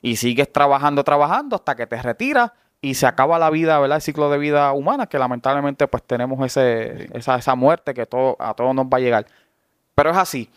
Y 0.00 0.16
sigues 0.16 0.52
trabajando, 0.52 1.02
trabajando 1.04 1.56
hasta 1.56 1.74
que 1.74 1.86
te 1.86 2.00
retiras 2.00 2.52
y 2.80 2.94
se 2.94 3.06
acaba 3.06 3.38
la 3.38 3.50
vida, 3.50 3.78
¿verdad? 3.78 3.96
El 3.96 4.02
ciclo 4.02 4.28
de 4.30 4.38
vida 4.38 4.72
humana, 4.72 5.06
que 5.06 5.18
lamentablemente 5.18 5.86
pues 5.86 6.02
tenemos 6.02 6.44
ese, 6.44 7.08
esa, 7.16 7.36
esa 7.36 7.54
muerte 7.54 7.94
que 7.94 8.06
todo, 8.06 8.36
a 8.40 8.54
todos 8.54 8.74
nos 8.74 8.86
va 8.86 8.98
a 8.98 9.00
llegar. 9.00 9.26
Pero 9.94 10.10
es 10.10 10.16
así. 10.16 10.50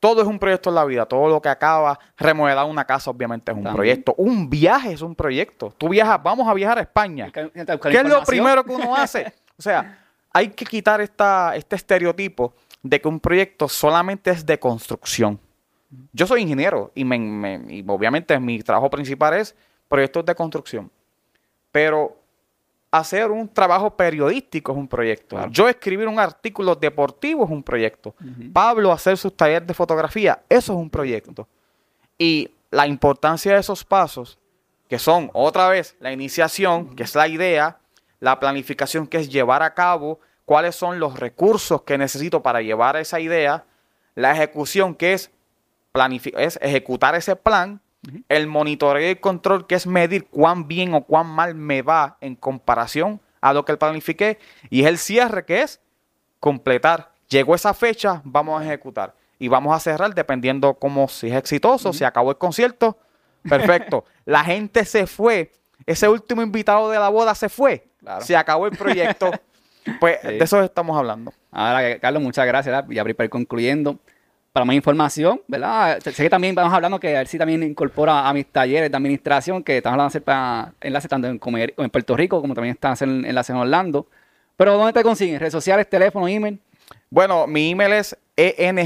Todo 0.00 0.22
es 0.22 0.26
un 0.26 0.38
proyecto 0.38 0.70
en 0.70 0.76
la 0.76 0.84
vida. 0.84 1.06
Todo 1.06 1.28
lo 1.28 1.42
que 1.42 1.48
acaba, 1.48 1.98
remodelar 2.16 2.64
una 2.64 2.84
casa, 2.84 3.10
obviamente, 3.10 3.52
es 3.52 3.58
un 3.58 3.64
proyecto. 3.64 4.14
Un 4.16 4.48
viaje 4.48 4.92
es 4.92 5.02
un 5.02 5.14
proyecto. 5.14 5.72
Tú 5.76 5.90
viajas, 5.90 6.20
vamos 6.22 6.48
a 6.48 6.54
viajar 6.54 6.78
a 6.78 6.80
España. 6.80 7.30
¿Qué 7.30 7.50
es 7.52 8.08
lo 8.08 8.22
primero 8.24 8.64
que 8.64 8.72
uno 8.72 8.94
hace? 8.94 9.32
O 9.60 9.62
sea, 9.62 9.98
hay 10.32 10.48
que 10.48 10.64
quitar 10.64 11.00
esta, 11.00 11.56
este 11.56 11.76
estereotipo 11.76 12.54
de 12.82 13.00
que 13.00 13.08
un 13.08 13.20
proyecto 13.20 13.68
solamente 13.68 14.30
es 14.30 14.44
de 14.46 14.58
construcción. 14.58 15.38
Yo 16.12 16.26
soy 16.26 16.42
ingeniero 16.42 16.92
y, 16.94 17.04
obviamente 17.86 18.38
mi 18.38 18.62
trabajo 18.62 18.88
principal 18.88 19.34
es 19.34 19.56
proyectos 19.88 20.24
de 20.24 20.34
construcción. 20.34 20.90
Pero 21.72 22.16
hacer 22.92 23.30
un 23.30 23.48
trabajo 23.48 23.90
periodístico 23.90 24.72
es 24.72 24.78
un 24.78 24.88
proyecto. 24.88 25.46
Yo 25.48 25.68
escribir 25.68 26.06
un 26.06 26.18
artículo 26.18 26.74
deportivo 26.76 27.44
es 27.44 27.50
un 27.50 27.62
proyecto. 27.62 28.14
Pablo 28.52 28.92
hacer 28.92 29.16
sus 29.16 29.36
talleres 29.36 29.66
de 29.66 29.74
fotografía, 29.74 30.42
eso 30.48 30.72
es 30.72 30.78
un 30.78 30.90
proyecto. 30.90 31.48
Y 32.16 32.50
la 32.70 32.86
importancia 32.86 33.52
de 33.54 33.60
esos 33.60 33.84
pasos, 33.84 34.38
que 34.88 34.98
son 34.98 35.30
otra 35.32 35.68
vez 35.68 35.96
la 35.98 36.12
iniciación, 36.12 36.94
que 36.94 37.02
es 37.02 37.14
la 37.16 37.26
idea, 37.26 37.79
la 38.20 38.38
planificación, 38.38 39.06
que 39.06 39.18
es 39.18 39.30
llevar 39.30 39.62
a 39.62 39.74
cabo 39.74 40.20
cuáles 40.44 40.76
son 40.76 41.00
los 41.00 41.18
recursos 41.18 41.82
que 41.82 41.98
necesito 41.98 42.42
para 42.42 42.62
llevar 42.62 42.96
esa 42.96 43.18
idea, 43.20 43.64
la 44.14 44.32
ejecución, 44.32 44.94
que 44.94 45.14
es, 45.14 45.30
es 46.36 46.58
ejecutar 46.62 47.14
ese 47.14 47.36
plan, 47.36 47.80
el 48.28 48.46
monitoreo 48.46 49.02
y 49.02 49.10
el 49.10 49.20
control, 49.20 49.66
que 49.66 49.74
es 49.74 49.86
medir 49.86 50.26
cuán 50.26 50.68
bien 50.68 50.94
o 50.94 51.04
cuán 51.04 51.26
mal 51.26 51.54
me 51.54 51.82
va 51.82 52.16
en 52.20 52.36
comparación 52.36 53.20
a 53.40 53.52
lo 53.52 53.64
que 53.64 53.76
planifiqué, 53.76 54.38
y 54.68 54.82
es 54.82 54.86
el 54.86 54.98
cierre, 54.98 55.44
que 55.44 55.62
es 55.62 55.80
completar. 56.38 57.12
Llegó 57.28 57.54
esa 57.54 57.72
fecha, 57.74 58.20
vamos 58.24 58.60
a 58.60 58.64
ejecutar. 58.64 59.14
Y 59.38 59.48
vamos 59.48 59.74
a 59.74 59.80
cerrar 59.80 60.14
dependiendo 60.14 60.74
cómo 60.74 61.08
si 61.08 61.28
es 61.28 61.34
exitoso, 61.34 61.92
si 61.92 62.04
acabó 62.04 62.30
el 62.30 62.36
concierto. 62.36 62.98
Perfecto. 63.48 64.04
la 64.26 64.44
gente 64.44 64.84
se 64.84 65.06
fue. 65.06 65.52
Ese 65.86 66.08
último 66.08 66.42
invitado 66.42 66.90
de 66.90 66.98
la 66.98 67.08
boda 67.08 67.34
se 67.34 67.48
fue. 67.48 67.89
Se 68.20 68.36
acabó 68.36 68.66
el 68.66 68.76
proyecto. 68.76 69.30
Pues 69.98 70.22
de 70.22 70.38
eso 70.38 70.62
estamos 70.62 70.96
hablando. 70.96 71.32
Ahora, 71.50 71.98
Carlos, 71.98 72.22
muchas 72.22 72.46
gracias. 72.46 72.84
Y 72.90 72.98
abrir 72.98 73.16
para 73.16 73.24
ir 73.24 73.30
concluyendo. 73.30 73.98
Para 74.52 74.66
más 74.66 74.76
información, 74.76 75.40
¿verdad? 75.48 75.98
Sé 76.00 76.12
que 76.12 76.28
también 76.28 76.54
vamos 76.54 76.72
hablando 76.74 77.00
que 77.00 77.16
a 77.16 77.20
ver 77.20 77.26
si 77.26 77.38
también 77.38 77.62
incorpora 77.62 78.28
a 78.28 78.32
mis 78.34 78.46
talleres 78.46 78.90
de 78.90 78.96
administración, 78.96 79.64
que 79.64 79.78
estamos 79.78 79.94
hablando 79.94 80.08
de 80.08 80.18
hacer 80.18 80.22
para 80.22 80.74
enlaces 80.82 81.08
tanto 81.08 81.28
en, 81.28 81.40
en 81.76 81.90
Puerto 81.90 82.14
Rico 82.14 82.42
como 82.42 82.52
también 82.54 82.74
están 82.74 82.92
haciendo 82.92 83.26
enlaces 83.26 83.50
en 83.50 83.56
Orlando. 83.56 84.06
Pero 84.56 84.76
¿dónde 84.76 84.92
te 84.92 85.02
consiguen? 85.02 85.40
¿Redes 85.40 85.52
sociales, 85.52 85.88
teléfono, 85.88 86.28
email? 86.28 86.60
Bueno, 87.08 87.46
mi 87.46 87.70
email 87.70 87.92
es 87.94 88.16
eng 88.36 88.78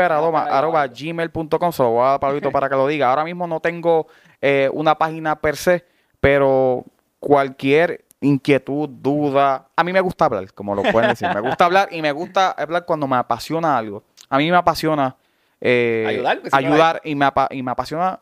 arroba, 0.00 0.86
gmail.com. 0.88 1.72
So, 1.72 1.90
voy 1.90 2.06
a 2.06 2.18
para 2.18 2.68
que 2.68 2.74
lo 2.74 2.86
diga. 2.86 3.10
Ahora 3.10 3.24
mismo 3.24 3.46
no 3.46 3.60
tengo 3.60 4.08
eh, 4.40 4.68
una 4.72 4.96
página 4.96 5.36
per 5.36 5.56
se, 5.56 5.84
pero 6.20 6.84
cualquier 7.22 8.04
inquietud, 8.20 8.88
duda. 8.88 9.68
A 9.76 9.84
mí 9.84 9.92
me 9.92 10.00
gusta 10.00 10.24
hablar, 10.24 10.52
como 10.52 10.74
lo 10.74 10.82
pueden 10.82 11.10
decir. 11.10 11.28
Me 11.32 11.40
gusta 11.40 11.64
hablar 11.64 11.88
y 11.92 12.02
me 12.02 12.10
gusta 12.10 12.50
hablar 12.50 12.84
cuando 12.84 13.06
me 13.06 13.14
apasiona 13.14 13.78
algo. 13.78 14.02
A 14.28 14.38
mí 14.38 14.50
me 14.50 14.56
apasiona 14.56 15.16
eh, 15.60 16.04
ayudar, 16.08 16.42
ayudar 16.50 17.00
y, 17.04 17.14
me, 17.14 17.26
y 17.50 17.62
me 17.62 17.70
apasiona 17.70 18.18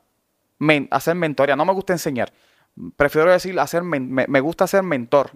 hacer 0.90 1.14
mentoría. 1.14 1.56
No 1.56 1.64
me 1.64 1.72
gusta 1.72 1.94
enseñar. 1.94 2.30
Prefiero 2.94 3.32
decir, 3.32 3.58
hacer 3.58 3.82
me, 3.82 4.40
gusta 4.40 4.66
ser 4.66 4.82
mentor. 4.82 5.30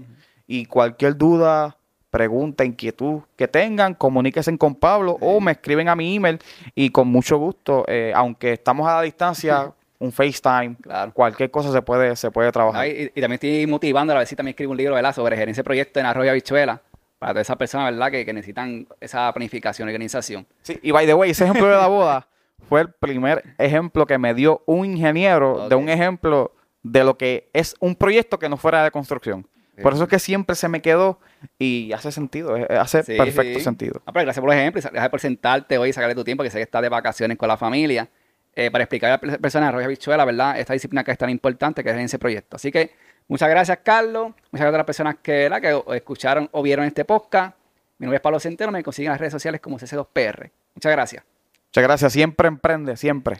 Y 0.47 0.67
cualquier 0.67 1.17
duda, 1.17 1.79
pregunta, 2.11 2.67
inquietud 2.67 3.23
que 3.37 3.49
tengan, 3.49 3.95
comuníquense 3.95 4.57
con 4.59 4.75
Pablo 4.75 5.17
o 5.23 5.41
me 5.41 5.53
escriben 5.53 5.89
a 5.89 5.97
mi 5.97 6.17
email 6.17 6.39
y 6.75 6.91
con 6.91 7.09
mucho 7.09 7.39
gusto, 7.39 7.87
eh, 7.89 8.13
aunque 8.15 8.53
estamos 8.53 8.87
a 8.87 8.97
la 8.97 9.03
distancia, 9.03 9.73
un 9.99 10.13
FaceTime, 10.13 10.77
cualquier 11.13 11.51
cosa 11.51 11.73
se 11.73 11.83
puede, 11.83 12.17
se 12.17 12.31
puede 12.31 12.53
trabajar. 12.53 12.87
y, 12.87 13.09
también 13.09 13.33
estoy 13.33 13.67
motivando 13.67 14.13
a 14.13 14.19
ver 14.19 14.27
si 14.27 14.37
también 14.37 14.53
escribo 14.53 14.73
un 14.73 14.79
libro 14.79 14.95
¿verdad? 14.95 15.15
sobre 15.15 15.37
gerencia 15.37 15.63
de 15.63 15.65
proyectos 15.65 16.01
en 16.01 16.07
Arroyo 16.07 16.33
Bichuela 16.33 16.83
para 17.19 17.33
todas 17.33 17.47
esas 17.47 17.57
personas 17.57 17.93
¿verdad? 17.93 18.11
Que, 18.11 18.27
que 18.27 18.33
necesitan 18.33 18.87
esa 19.01 19.33
planificación 19.33 19.89
y 19.89 19.93
organización. 19.93 20.47
Sí, 20.63 20.79
y 20.83 20.91
by 20.91 21.07
the 21.07 21.15
way, 21.15 21.31
ese 21.31 21.45
ejemplo 21.45 21.67
de 21.67 21.77
la 21.77 21.87
boda 21.87 22.29
fue 22.69 22.83
el 22.83 22.91
primer 22.91 23.43
ejemplo 23.59 24.07
que 24.07 24.19
me 24.19 24.35
dio 24.35 24.63
un 24.67 24.85
ingeniero 24.87 25.69
de 25.69 25.75
un 25.75 25.89
ejemplo 25.89 26.53
de 26.83 27.03
lo 27.03 27.17
que 27.17 27.49
es 27.53 27.75
un 27.81 27.95
proyecto 27.95 28.39
que 28.39 28.49
no 28.49 28.57
fuera 28.57 28.85
de 28.85 28.91
construcción. 28.91 29.47
Por 29.83 29.93
eso 29.93 30.05
es 30.05 30.09
que 30.09 30.21
siempre 30.21 30.55
se 30.55 30.69
me 30.69 30.81
quedó 30.81 31.19
y 31.59 31.93
hace 31.93 32.13
sentido, 32.13 32.57
hace 32.79 33.03
perfecto 33.03 33.59
sentido. 33.59 34.01
Ah, 34.07 34.13
gracias 34.13 34.41
por 34.41 34.53
el 34.53 34.61
ejemplo, 34.61 34.81
gracias 34.81 35.09
por 35.09 35.21
sentarte 35.21 35.79
hoy 35.79 35.91
y 35.91 35.93
sacarle 35.93 36.15
tu 36.15 36.23
tiempo, 36.23 36.45
que 36.45 36.51
sé 36.51 36.59
que 36.59 36.63
estás 36.63 36.83
de 36.83 36.89
vacaciones 36.89 37.37
con 37.37 37.49
la 37.49 37.57
familia, 37.57 38.09
eh, 38.57 38.71
para 38.71 38.85
explicar 38.85 39.21
a 39.23 39.27
las 39.27 39.39
personas 39.39 39.69
de 39.69 39.73
Roja 39.77 39.89
Bichuela, 39.89 40.25
¿verdad? 40.25 40.59
Esta 40.59 40.73
disciplina 40.73 41.05
que 41.05 41.13
es 41.13 41.19
tan 41.19 41.31
importante 41.31 41.83
que 41.83 41.91
es 41.91 41.97
en 41.97 42.03
ese 42.03 42.19
proyecto. 42.19 42.57
Así 42.57 42.71
que 42.71 42.93
muchas 43.29 43.49
gracias, 43.49 43.79
Carlos. 43.83 44.29
Muchas 44.51 44.61
gracias 44.61 44.75
a 44.75 44.79
las 44.79 44.87
personas 44.87 45.17
que, 45.23 45.51
que 45.61 45.97
escucharon 45.97 46.49
o 46.53 46.63
vieron 46.63 46.85
este 46.85 47.05
podcast. 47.05 47.57
Mi 47.99 48.07
nombre 48.07 48.17
es 48.17 48.23
Pablo 48.23 48.41
Centeno, 48.41 48.73
me 48.73 48.83
consiguen 48.83 49.09
en 49.09 49.13
las 49.13 49.21
redes 49.21 49.33
sociales 49.33 49.61
como 49.61 49.79
CC2PR. 49.79 50.51
Muchas 50.75 50.93
gracias. 50.93 51.25
Muchas 51.69 51.85
gracias. 51.85 52.13
Siempre 52.13 52.49
emprende, 52.49 52.97
siempre. 52.97 53.37